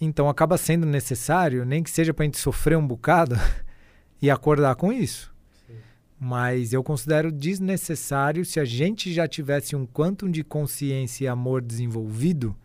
então 0.00 0.28
acaba 0.28 0.56
sendo 0.56 0.86
necessário, 0.86 1.64
nem 1.64 1.82
que 1.82 1.90
seja 1.90 2.14
para 2.14 2.24
a 2.24 2.26
gente 2.26 2.38
sofrer 2.38 2.78
um 2.78 2.86
bocado 2.86 3.36
e 4.20 4.30
acordar 4.30 4.74
com 4.76 4.92
isso. 4.92 5.32
Sim. 5.66 5.74
Mas 6.18 6.72
eu 6.72 6.82
considero 6.82 7.30
desnecessário 7.30 8.44
se 8.44 8.58
a 8.58 8.64
gente 8.64 9.12
já 9.12 9.28
tivesse 9.28 9.76
um 9.76 9.86
quantum 9.86 10.30
de 10.30 10.42
consciência 10.42 11.24
e 11.24 11.28
amor 11.28 11.60
desenvolvido, 11.60 12.56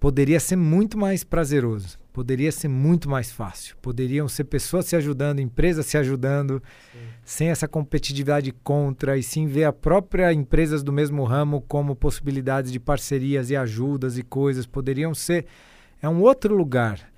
poderia 0.00 0.40
ser 0.40 0.56
muito 0.56 0.98
mais 0.98 1.22
prazeroso, 1.22 1.98
poderia 2.12 2.50
ser 2.50 2.68
muito 2.68 3.08
mais 3.08 3.30
fácil. 3.30 3.76
Poderiam 3.80 4.28
ser 4.28 4.44
pessoas 4.44 4.86
se 4.86 4.96
ajudando, 4.96 5.40
empresas 5.40 5.86
se 5.86 5.96
ajudando, 5.96 6.62
Sim. 6.92 6.98
sem 7.24 7.48
essa 7.48 7.68
competitividade 7.68 8.52
contra, 8.64 9.16
e 9.16 9.22
sim 9.22 9.46
ver 9.46 9.64
a 9.64 9.72
própria 9.72 10.32
empresas 10.32 10.82
do 10.82 10.92
mesmo 10.92 11.22
ramo 11.24 11.60
como 11.62 11.94
possibilidades 11.94 12.72
de 12.72 12.80
parcerias 12.80 13.50
e 13.50 13.56
ajudas 13.56 14.18
e 14.18 14.22
coisas. 14.22 14.66
Poderiam 14.66 15.14
ser. 15.14 15.46
É 16.00 16.08
um 16.08 16.20
outro 16.20 16.54
lugar. 16.54 17.10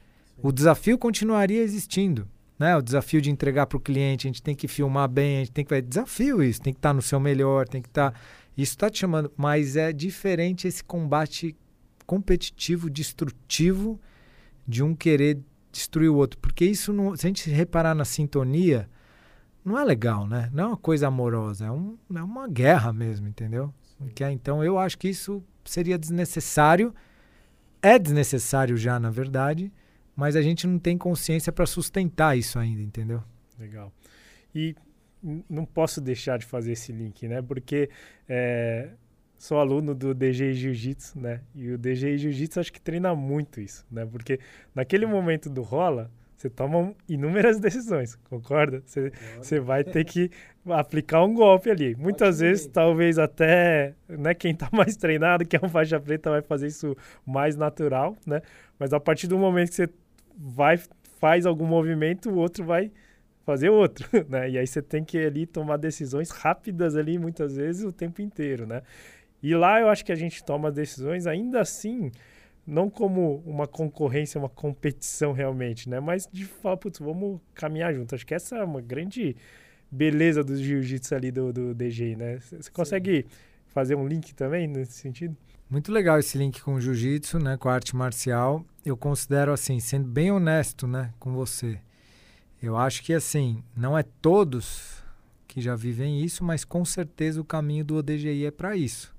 O 0.42 0.52
desafio 0.52 0.98
continuaria 0.98 1.62
existindo. 1.62 2.28
Né? 2.58 2.76
O 2.76 2.82
desafio 2.82 3.20
de 3.20 3.30
entregar 3.30 3.66
para 3.66 3.76
o 3.76 3.80
cliente, 3.80 4.26
a 4.26 4.28
gente 4.28 4.42
tem 4.42 4.54
que 4.54 4.66
filmar 4.66 5.08
bem, 5.08 5.36
a 5.36 5.38
gente 5.40 5.52
tem 5.52 5.64
que. 5.64 5.74
É 5.74 5.80
desafio 5.80 6.42
isso, 6.42 6.60
tem 6.60 6.72
que 6.72 6.78
estar 6.78 6.90
tá 6.90 6.94
no 6.94 7.02
seu 7.02 7.20
melhor, 7.20 7.68
tem 7.68 7.80
que 7.80 7.88
estar. 7.88 8.10
Tá, 8.10 8.20
isso 8.56 8.72
está 8.72 8.90
te 8.90 8.98
chamando, 8.98 9.30
mas 9.36 9.76
é 9.76 9.92
diferente 9.92 10.66
esse 10.66 10.82
combate 10.82 11.54
competitivo, 12.04 12.90
destrutivo 12.90 14.00
de 14.66 14.82
um 14.82 14.94
querer 14.94 15.38
destruir 15.70 16.08
o 16.08 16.16
outro. 16.16 16.38
Porque 16.40 16.64
isso, 16.64 16.92
não, 16.92 17.14
se 17.14 17.26
a 17.26 17.28
gente 17.28 17.48
reparar 17.50 17.94
na 17.94 18.04
sintonia, 18.04 18.88
não 19.64 19.78
é 19.78 19.84
legal, 19.84 20.26
né? 20.26 20.50
Não 20.52 20.64
é 20.64 20.66
uma 20.68 20.76
coisa 20.76 21.06
amorosa, 21.06 21.66
é, 21.66 21.70
um, 21.70 21.96
é 22.12 22.22
uma 22.22 22.48
guerra 22.48 22.92
mesmo, 22.92 23.28
entendeu? 23.28 23.72
Que 24.14 24.24
é, 24.24 24.32
então 24.32 24.64
eu 24.64 24.78
acho 24.78 24.98
que 24.98 25.08
isso 25.08 25.42
seria 25.64 25.98
desnecessário. 25.98 26.94
É 27.82 27.98
desnecessário 27.98 28.76
já, 28.76 28.98
na 28.98 29.10
verdade, 29.10 29.72
mas 30.14 30.34
a 30.34 30.42
gente 30.42 30.66
não 30.66 30.78
tem 30.78 30.98
consciência 30.98 31.52
para 31.52 31.66
sustentar 31.66 32.36
isso 32.36 32.58
ainda, 32.58 32.82
entendeu? 32.82 33.22
Legal. 33.58 33.92
E 34.54 34.74
não 35.48 35.64
posso 35.64 36.00
deixar 36.00 36.38
de 36.38 36.46
fazer 36.46 36.72
esse 36.72 36.92
link, 36.92 37.26
né? 37.28 37.42
Porque 37.42 37.90
é, 38.28 38.90
sou 39.36 39.58
aluno 39.58 39.94
do 39.94 40.14
DG 40.14 40.54
Jiu-Jitsu, 40.54 41.18
né? 41.20 41.40
E 41.54 41.70
o 41.70 41.78
DG 41.78 42.18
Jiu-Jitsu 42.18 42.60
acho 42.60 42.72
que 42.72 42.80
treina 42.80 43.14
muito 43.14 43.60
isso, 43.60 43.86
né? 43.90 44.04
Porque 44.04 44.40
naquele 44.74 45.06
momento 45.06 45.48
do 45.48 45.62
rola, 45.62 46.10
você 46.38 46.48
toma 46.48 46.94
inúmeras 47.08 47.58
decisões, 47.60 48.14
concorda? 48.30 48.80
Você, 48.86 49.12
você 49.36 49.58
vai 49.58 49.82
ter 49.82 50.04
que 50.04 50.30
aplicar 50.70 51.24
um 51.24 51.34
golpe 51.34 51.68
ali. 51.68 51.96
Muitas 51.96 52.38
vezes, 52.38 52.68
talvez 52.68 53.18
até 53.18 53.94
né, 54.08 54.34
quem 54.34 54.52
está 54.52 54.68
mais 54.72 54.96
treinado, 54.96 55.44
que 55.44 55.56
é 55.56 55.60
um 55.60 55.68
faixa 55.68 55.98
preta, 55.98 56.30
vai 56.30 56.40
fazer 56.40 56.68
isso 56.68 56.96
mais 57.26 57.56
natural, 57.56 58.16
né? 58.24 58.40
Mas 58.78 58.92
a 58.92 59.00
partir 59.00 59.26
do 59.26 59.36
momento 59.36 59.70
que 59.70 59.74
você 59.74 59.88
vai 60.36 60.80
faz 61.18 61.44
algum 61.44 61.66
movimento, 61.66 62.30
o 62.30 62.36
outro 62.36 62.64
vai 62.64 62.92
fazer 63.44 63.70
outro, 63.70 64.08
né? 64.30 64.48
E 64.48 64.58
aí 64.58 64.66
você 64.66 64.80
tem 64.80 65.02
que 65.02 65.18
ali 65.18 65.44
tomar 65.44 65.76
decisões 65.76 66.30
rápidas 66.30 66.96
ali, 66.96 67.18
muitas 67.18 67.56
vezes, 67.56 67.82
o 67.82 67.90
tempo 67.90 68.22
inteiro, 68.22 68.64
né? 68.64 68.82
E 69.42 69.56
lá 69.56 69.80
eu 69.80 69.88
acho 69.88 70.04
que 70.04 70.12
a 70.12 70.16
gente 70.16 70.44
toma 70.44 70.70
decisões 70.70 71.26
ainda 71.26 71.60
assim, 71.60 72.12
não 72.68 72.90
como 72.90 73.42
uma 73.46 73.66
concorrência, 73.66 74.38
uma 74.38 74.48
competição 74.48 75.32
realmente, 75.32 75.88
né? 75.88 76.00
Mas 76.00 76.28
de 76.30 76.44
falar, 76.44 76.76
putz, 76.76 76.98
vamos 76.98 77.40
caminhar 77.54 77.94
junto. 77.94 78.14
Acho 78.14 78.26
que 78.26 78.34
essa 78.34 78.56
é 78.56 78.64
uma 78.64 78.82
grande 78.82 79.34
beleza 79.90 80.44
do 80.44 80.54
jiu-jitsu 80.54 81.14
ali 81.14 81.32
do, 81.32 81.50
do 81.50 81.74
DG, 81.74 82.14
né? 82.14 82.38
Você 82.38 82.70
consegue 82.70 83.22
Sim. 83.22 83.28
fazer 83.68 83.94
um 83.94 84.06
link 84.06 84.34
também 84.34 84.68
nesse 84.68 84.92
sentido? 84.92 85.34
Muito 85.70 85.90
legal 85.90 86.18
esse 86.18 86.36
link 86.36 86.60
com 86.60 86.74
o 86.74 86.80
jiu-jitsu, 86.80 87.38
né? 87.38 87.56
Com 87.56 87.70
a 87.70 87.74
arte 87.74 87.96
marcial. 87.96 88.62
Eu 88.84 88.98
considero 88.98 89.50
assim, 89.50 89.80
sendo 89.80 90.06
bem 90.06 90.30
honesto, 90.30 90.86
né? 90.86 91.14
Com 91.18 91.32
você. 91.32 91.80
Eu 92.62 92.76
acho 92.76 93.02
que 93.02 93.14
assim, 93.14 93.64
não 93.74 93.96
é 93.96 94.02
todos 94.02 95.02
que 95.46 95.62
já 95.62 95.74
vivem 95.74 96.22
isso, 96.22 96.44
mas 96.44 96.66
com 96.66 96.84
certeza 96.84 97.40
o 97.40 97.44
caminho 97.44 97.82
do 97.82 97.96
ODGI 97.96 98.44
é 98.44 98.50
para 98.50 98.76
isso. 98.76 99.16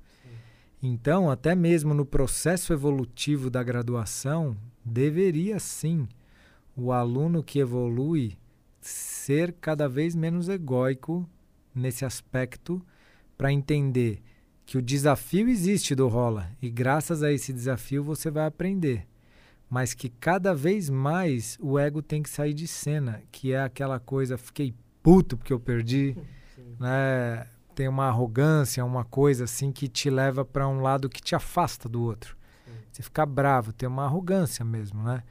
Então, 0.82 1.30
até 1.30 1.54
mesmo 1.56 1.94
no 1.94 2.06
processo 2.06 2.72
evolutivo 2.72 3.50
da 3.50 3.62
graduação, 3.62 4.56
deveria 4.84 5.60
sim 5.60 6.08
o 6.76 6.92
aluno 6.94 7.44
que 7.44 7.60
evolui 7.60 8.38
ser 8.80 9.54
cada 9.60 9.90
vez 9.90 10.16
menos 10.16 10.48
egóico 10.48 11.30
nesse 11.76 12.06
aspecto 12.06 12.82
para 13.38 13.52
entender 13.52 14.22
que 14.66 14.78
o 14.78 14.82
desafio 14.82 15.50
existe 15.50 15.94
do 15.96 16.08
rola 16.08 16.50
e 16.62 16.70
graças 16.70 17.24
a 17.24 17.32
esse 17.32 17.52
desafio 17.52 18.04
você 18.04 18.32
vai 18.32 18.46
aprender. 18.46 19.06
Mas 19.70 19.94
que 19.94 20.10
cada 20.10 20.54
vez 20.54 20.90
mais 20.90 21.58
o 21.62 21.78
ego 21.78 22.02
tem 22.02 22.24
que 22.24 22.30
sair 22.30 22.54
de 22.54 22.68
cena, 22.68 23.22
que 23.32 23.52
é 23.52 23.62
aquela 23.62 24.00
coisa, 24.00 24.38
fiquei 24.38 24.74
puto 25.04 25.36
porque 25.36 25.52
eu 25.52 25.60
perdi, 25.60 26.16
né? 26.80 27.46
Tem 27.80 27.88
uma 27.88 28.08
arrogância, 28.08 28.84
uma 28.84 29.06
coisa 29.06 29.46
assim 29.46 29.72
que 29.72 29.88
te 29.88 30.10
leva 30.10 30.44
para 30.44 30.68
um 30.68 30.82
lado 30.82 31.08
que 31.08 31.22
te 31.22 31.34
afasta 31.34 31.88
do 31.88 32.04
outro. 32.04 32.36
Sim. 32.66 32.72
Você 32.92 33.04
fica 33.04 33.26
bravo, 33.26 33.72
tem 33.72 33.88
uma 33.88 34.04
arrogância 34.04 34.66
mesmo, 34.66 35.02
né? 35.02 35.24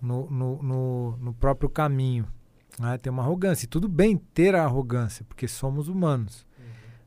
No, 0.00 0.30
no, 0.30 0.62
no, 0.62 1.16
no, 1.18 1.34
próprio 1.34 1.68
caminho. 1.68 2.26
Né? 2.78 2.96
Tem 2.96 3.12
uma 3.12 3.22
arrogância. 3.22 3.66
E 3.66 3.68
tudo 3.68 3.86
bem 3.86 4.16
ter 4.16 4.54
a 4.54 4.64
arrogância, 4.64 5.26
porque 5.28 5.46
somos 5.46 5.88
humanos. 5.88 6.46
Uhum. 6.58 6.64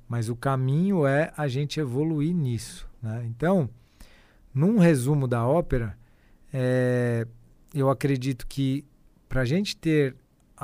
Mas 0.07 0.29
o 0.29 0.35
caminho 0.35 1.07
é 1.07 1.33
a 1.35 1.47
gente 1.47 1.79
evoluir 1.79 2.35
nisso. 2.35 2.87
Né? 3.01 3.25
Então, 3.25 3.67
num 4.53 4.77
resumo 4.77 5.27
da 5.27 5.43
ópera, 5.43 5.97
é, 6.53 7.25
eu 7.73 7.89
acredito 7.89 8.45
que 8.45 8.85
para 9.27 9.41
a 9.41 9.45
gente 9.45 9.75
ter 9.75 10.15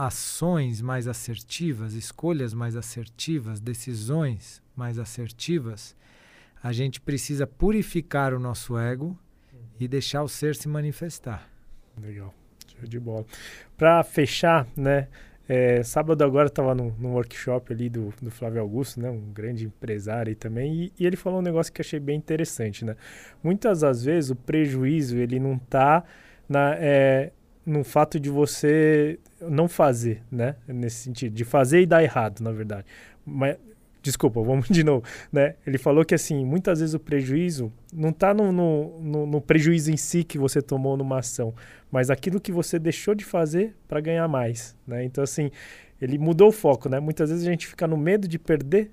ações 0.05 0.81
mais 0.81 1.09
assertivas, 1.09 1.93
escolhas 1.93 2.53
mais 2.53 2.77
assertivas, 2.77 3.59
decisões 3.59 4.61
mais 4.73 4.97
assertivas, 4.97 5.93
a 6.63 6.71
gente 6.71 7.01
precisa 7.01 7.45
purificar 7.45 8.33
o 8.33 8.39
nosso 8.39 8.77
ego 8.77 9.17
e 9.77 9.89
deixar 9.89 10.23
o 10.23 10.29
ser 10.29 10.55
se 10.55 10.69
manifestar. 10.69 11.49
Legal, 12.01 12.33
show 12.67 12.87
de 12.87 12.97
bola. 12.97 13.25
Para 13.77 14.01
fechar, 14.03 14.65
né? 14.75 15.09
É, 15.49 15.83
sábado 15.83 16.23
agora 16.23 16.47
estava 16.47 16.73
num, 16.73 16.93
num, 16.97 17.13
workshop 17.13 17.73
ali 17.73 17.89
do, 17.89 18.13
do 18.21 18.29
Flávio 18.29 18.61
Augusto, 18.61 19.01
né, 19.01 19.09
um 19.09 19.33
grande 19.33 19.65
empresário 19.65 20.35
também, 20.35 20.83
e, 20.83 20.93
e, 20.99 21.07
ele 21.07 21.15
falou 21.17 21.39
um 21.39 21.41
negócio 21.41 21.73
que 21.73 21.81
achei 21.81 21.99
bem 21.99 22.15
interessante, 22.15 22.85
né? 22.85 22.95
Muitas 23.43 23.79
das 23.79 24.05
vezes 24.05 24.29
o 24.29 24.35
prejuízo 24.35 25.17
ele 25.17 25.39
não 25.39 25.55
está 25.55 26.03
na, 26.47 26.75
é, 26.75 27.31
no 27.69 27.83
fato 27.83 28.19
de 28.19 28.29
você 28.31 29.19
não 29.39 29.67
fazer, 29.67 30.23
né? 30.31 30.55
Nesse 30.67 31.03
sentido, 31.03 31.33
de 31.33 31.45
fazer 31.45 31.81
e 31.81 31.85
dar 31.85 32.03
errado, 32.03 32.41
na 32.41 32.51
verdade. 32.51 32.85
Mas, 33.23 33.57
desculpa, 34.01 34.41
vamos 34.43 34.67
de 34.67 34.83
novo, 34.83 35.05
né? 35.31 35.55
Ele 35.67 35.77
falou 35.77 36.03
que, 36.03 36.15
assim, 36.15 36.43
muitas 36.43 36.79
vezes 36.79 36.95
o 36.95 36.99
prejuízo 36.99 37.71
não 37.93 38.09
está 38.09 38.33
no, 38.33 38.51
no, 38.51 38.99
no, 38.99 39.25
no, 39.27 39.41
prejuízo 39.41 39.91
em 39.91 39.97
si 39.97 40.23
que 40.23 40.39
você 40.39 40.63
tomou 40.63 40.97
numa 40.97 41.19
ação, 41.19 41.53
mas 41.91 42.09
aquilo 42.09 42.41
que 42.41 42.51
você 42.51 42.79
deixou 42.79 43.13
de 43.13 43.23
fazer 43.23 43.75
para 43.87 44.01
ganhar 44.01 44.27
mais, 44.27 44.75
né? 44.87 45.03
Então, 45.03 45.23
assim, 45.23 45.51
ele 46.01 46.17
mudou 46.17 46.49
o 46.49 46.51
foco, 46.51 46.89
né? 46.89 46.99
Muitas 46.99 47.29
vezes 47.29 47.47
a 47.47 47.51
gente 47.51 47.67
fica 47.67 47.87
no 47.87 47.97
medo 47.97 48.27
de 48.27 48.39
perder 48.39 48.89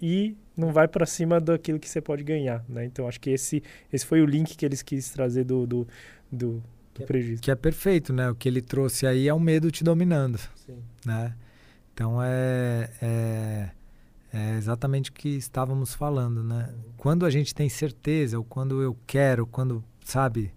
e 0.00 0.36
não 0.56 0.72
vai 0.72 0.86
para 0.86 1.04
cima 1.04 1.40
daquilo 1.40 1.80
que 1.80 1.88
você 1.88 2.00
pode 2.00 2.22
ganhar, 2.22 2.64
né? 2.68 2.84
Então, 2.84 3.08
acho 3.08 3.20
que 3.20 3.30
esse, 3.30 3.60
esse 3.92 4.06
foi 4.06 4.22
o 4.22 4.26
link 4.26 4.56
que 4.56 4.64
eles 4.64 4.82
quis 4.82 5.10
trazer 5.10 5.42
do, 5.42 5.66
do, 5.66 5.88
do 6.30 6.62
que 6.94 7.04
prejuízo. 7.04 7.40
É, 7.40 7.44
que 7.44 7.50
é 7.50 7.54
perfeito, 7.54 8.12
né? 8.12 8.30
O 8.30 8.34
que 8.34 8.48
ele 8.48 8.60
trouxe 8.60 9.06
aí 9.06 9.28
é 9.28 9.34
o 9.34 9.40
medo 9.40 9.70
te 9.70 9.84
dominando, 9.84 10.38
Sim. 10.66 10.78
né? 11.04 11.34
Então 11.92 12.22
é, 12.22 12.90
é, 13.02 13.70
é, 14.32 14.56
exatamente 14.56 15.10
o 15.10 15.12
que 15.12 15.28
estávamos 15.28 15.94
falando, 15.94 16.42
né? 16.42 16.72
Quando 16.96 17.26
a 17.26 17.30
gente 17.30 17.54
tem 17.54 17.68
certeza, 17.68 18.38
ou 18.38 18.44
quando 18.44 18.82
eu 18.82 18.96
quero, 19.06 19.46
quando, 19.46 19.84
sabe, 20.04 20.52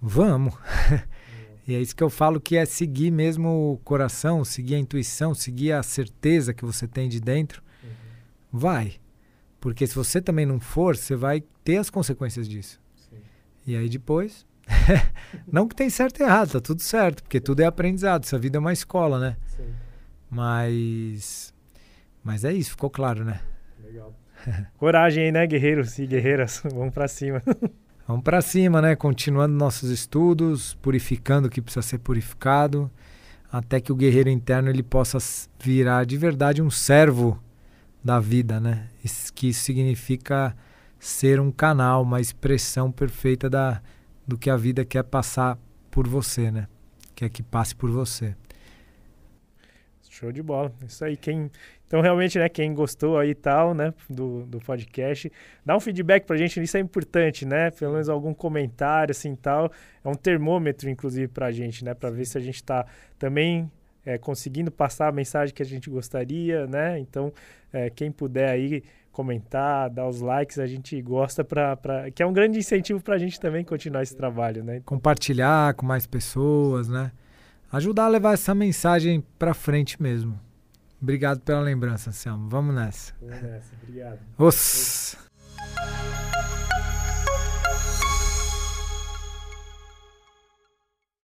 vamos. 0.00 0.54
E 1.66 1.76
é 1.76 1.80
isso 1.80 1.94
que 1.94 2.02
eu 2.02 2.10
falo 2.10 2.40
que 2.40 2.56
é 2.56 2.64
seguir 2.64 3.12
mesmo 3.12 3.74
o 3.74 3.78
coração, 3.84 4.44
seguir 4.44 4.74
a 4.74 4.78
intuição, 4.80 5.32
seguir 5.32 5.70
a 5.70 5.80
certeza 5.80 6.52
que 6.52 6.64
você 6.64 6.88
tem 6.88 7.08
de 7.08 7.20
dentro. 7.20 7.62
Uhum. 7.82 7.90
Vai. 8.52 8.94
Porque 9.60 9.86
se 9.86 9.94
você 9.94 10.20
também 10.20 10.44
não 10.44 10.58
for, 10.58 10.96
você 10.96 11.14
vai 11.14 11.40
ter 11.62 11.76
as 11.76 11.88
consequências 11.88 12.48
disso. 12.48 12.80
Sim. 12.96 13.18
E 13.64 13.76
aí 13.76 13.88
depois 13.88 14.44
não 15.50 15.66
que 15.66 15.74
tem 15.74 15.90
certo 15.90 16.20
e 16.20 16.22
errado, 16.22 16.52
tá 16.52 16.60
tudo 16.60 16.80
certo, 16.82 17.22
porque 17.22 17.40
tudo 17.40 17.60
é 17.60 17.64
aprendizado, 17.64 18.24
essa 18.24 18.38
vida 18.38 18.58
é 18.58 18.60
uma 18.60 18.72
escola, 18.72 19.18
né? 19.18 19.36
Sim. 19.46 19.72
Mas. 20.30 21.52
Mas 22.24 22.44
é 22.44 22.52
isso, 22.52 22.70
ficou 22.70 22.90
claro, 22.90 23.24
né? 23.24 23.40
Legal. 23.82 24.14
Coragem 24.78 25.24
aí, 25.24 25.32
né, 25.32 25.46
guerreiros 25.46 25.98
e 25.98 26.06
guerreiras? 26.06 26.62
Vamos 26.72 26.94
para 26.94 27.08
cima. 27.08 27.42
Vamos 28.06 28.22
para 28.22 28.40
cima, 28.40 28.80
né? 28.82 28.96
Continuando 28.96 29.54
nossos 29.54 29.90
estudos, 29.90 30.74
purificando 30.74 31.48
o 31.48 31.50
que 31.50 31.60
precisa 31.60 31.82
ser 31.82 31.98
purificado, 31.98 32.90
até 33.50 33.80
que 33.80 33.92
o 33.92 33.96
guerreiro 33.96 34.28
interno 34.28 34.68
ele 34.68 34.82
possa 34.82 35.18
virar 35.60 36.04
de 36.04 36.16
verdade 36.16 36.62
um 36.62 36.70
servo 36.70 37.40
da 38.02 38.18
vida, 38.18 38.58
né? 38.60 38.88
Isso, 39.04 39.32
que 39.32 39.48
isso 39.48 39.62
significa 39.62 40.56
ser 40.98 41.40
um 41.40 41.50
canal, 41.50 42.02
uma 42.02 42.20
expressão 42.20 42.90
perfeita 42.90 43.50
da, 43.50 43.80
do 44.26 44.38
que 44.38 44.50
a 44.50 44.56
vida 44.56 44.84
quer 44.84 45.04
passar 45.04 45.58
por 45.90 46.06
você, 46.06 46.50
né? 46.50 46.68
Quer 47.14 47.28
que 47.28 47.42
passe 47.42 47.74
por 47.74 47.90
você. 47.90 48.34
Show 50.08 50.30
de 50.30 50.42
bola. 50.42 50.72
Isso 50.86 51.04
aí, 51.04 51.16
quem 51.16 51.50
então, 51.92 52.00
realmente, 52.00 52.38
né, 52.38 52.48
quem 52.48 52.72
gostou 52.72 53.18
aí 53.18 53.32
e 53.32 53.34
tal, 53.34 53.74
né, 53.74 53.92
do, 54.08 54.46
do 54.46 54.58
podcast, 54.60 55.30
dá 55.62 55.76
um 55.76 55.80
feedback 55.80 56.24
pra 56.24 56.38
gente, 56.38 56.58
isso 56.58 56.74
é 56.78 56.80
importante, 56.80 57.44
né? 57.44 57.70
Pelo 57.70 57.92
menos 57.92 58.08
algum 58.08 58.32
comentário, 58.32 59.12
assim, 59.12 59.36
tal. 59.36 59.70
É 60.02 60.08
um 60.08 60.14
termômetro, 60.14 60.88
inclusive, 60.88 61.28
pra 61.28 61.52
gente, 61.52 61.84
né? 61.84 61.92
Pra 61.92 62.08
ver 62.08 62.24
se 62.24 62.38
a 62.38 62.40
gente 62.40 62.64
tá 62.64 62.86
também 63.18 63.70
é, 64.06 64.16
conseguindo 64.16 64.70
passar 64.70 65.08
a 65.08 65.12
mensagem 65.12 65.54
que 65.54 65.60
a 65.60 65.66
gente 65.66 65.90
gostaria, 65.90 66.66
né? 66.66 66.98
Então, 66.98 67.30
é, 67.70 67.90
quem 67.90 68.10
puder 68.10 68.48
aí 68.48 68.82
comentar, 69.12 69.90
dar 69.90 70.08
os 70.08 70.20
likes, 70.20 70.58
a 70.58 70.66
gente 70.66 71.00
gosta 71.02 71.44
para 71.44 72.10
que 72.14 72.22
é 72.22 72.26
um 72.26 72.32
grande 72.32 72.58
incentivo 72.58 73.00
para 73.00 73.14
a 73.14 73.18
gente 73.18 73.38
também 73.38 73.64
continuar 73.64 74.02
esse 74.02 74.16
trabalho, 74.16 74.64
né? 74.64 74.80
Compartilhar 74.84 75.74
com 75.74 75.86
mais 75.86 76.06
pessoas, 76.06 76.88
né? 76.88 77.12
Ajudar 77.70 78.06
a 78.06 78.08
levar 78.08 78.34
essa 78.34 78.54
mensagem 78.54 79.22
para 79.38 79.54
frente 79.54 80.02
mesmo. 80.02 80.38
Obrigado 81.00 81.40
pela 81.40 81.60
lembrança, 81.60 82.10
Anselmo. 82.10 82.48
Vamos 82.48 82.74
nessa. 82.74 83.14
Vamos 83.20 83.42
nessa. 83.42 83.74
Obrigado. 83.82 84.18
Os. 84.38 85.16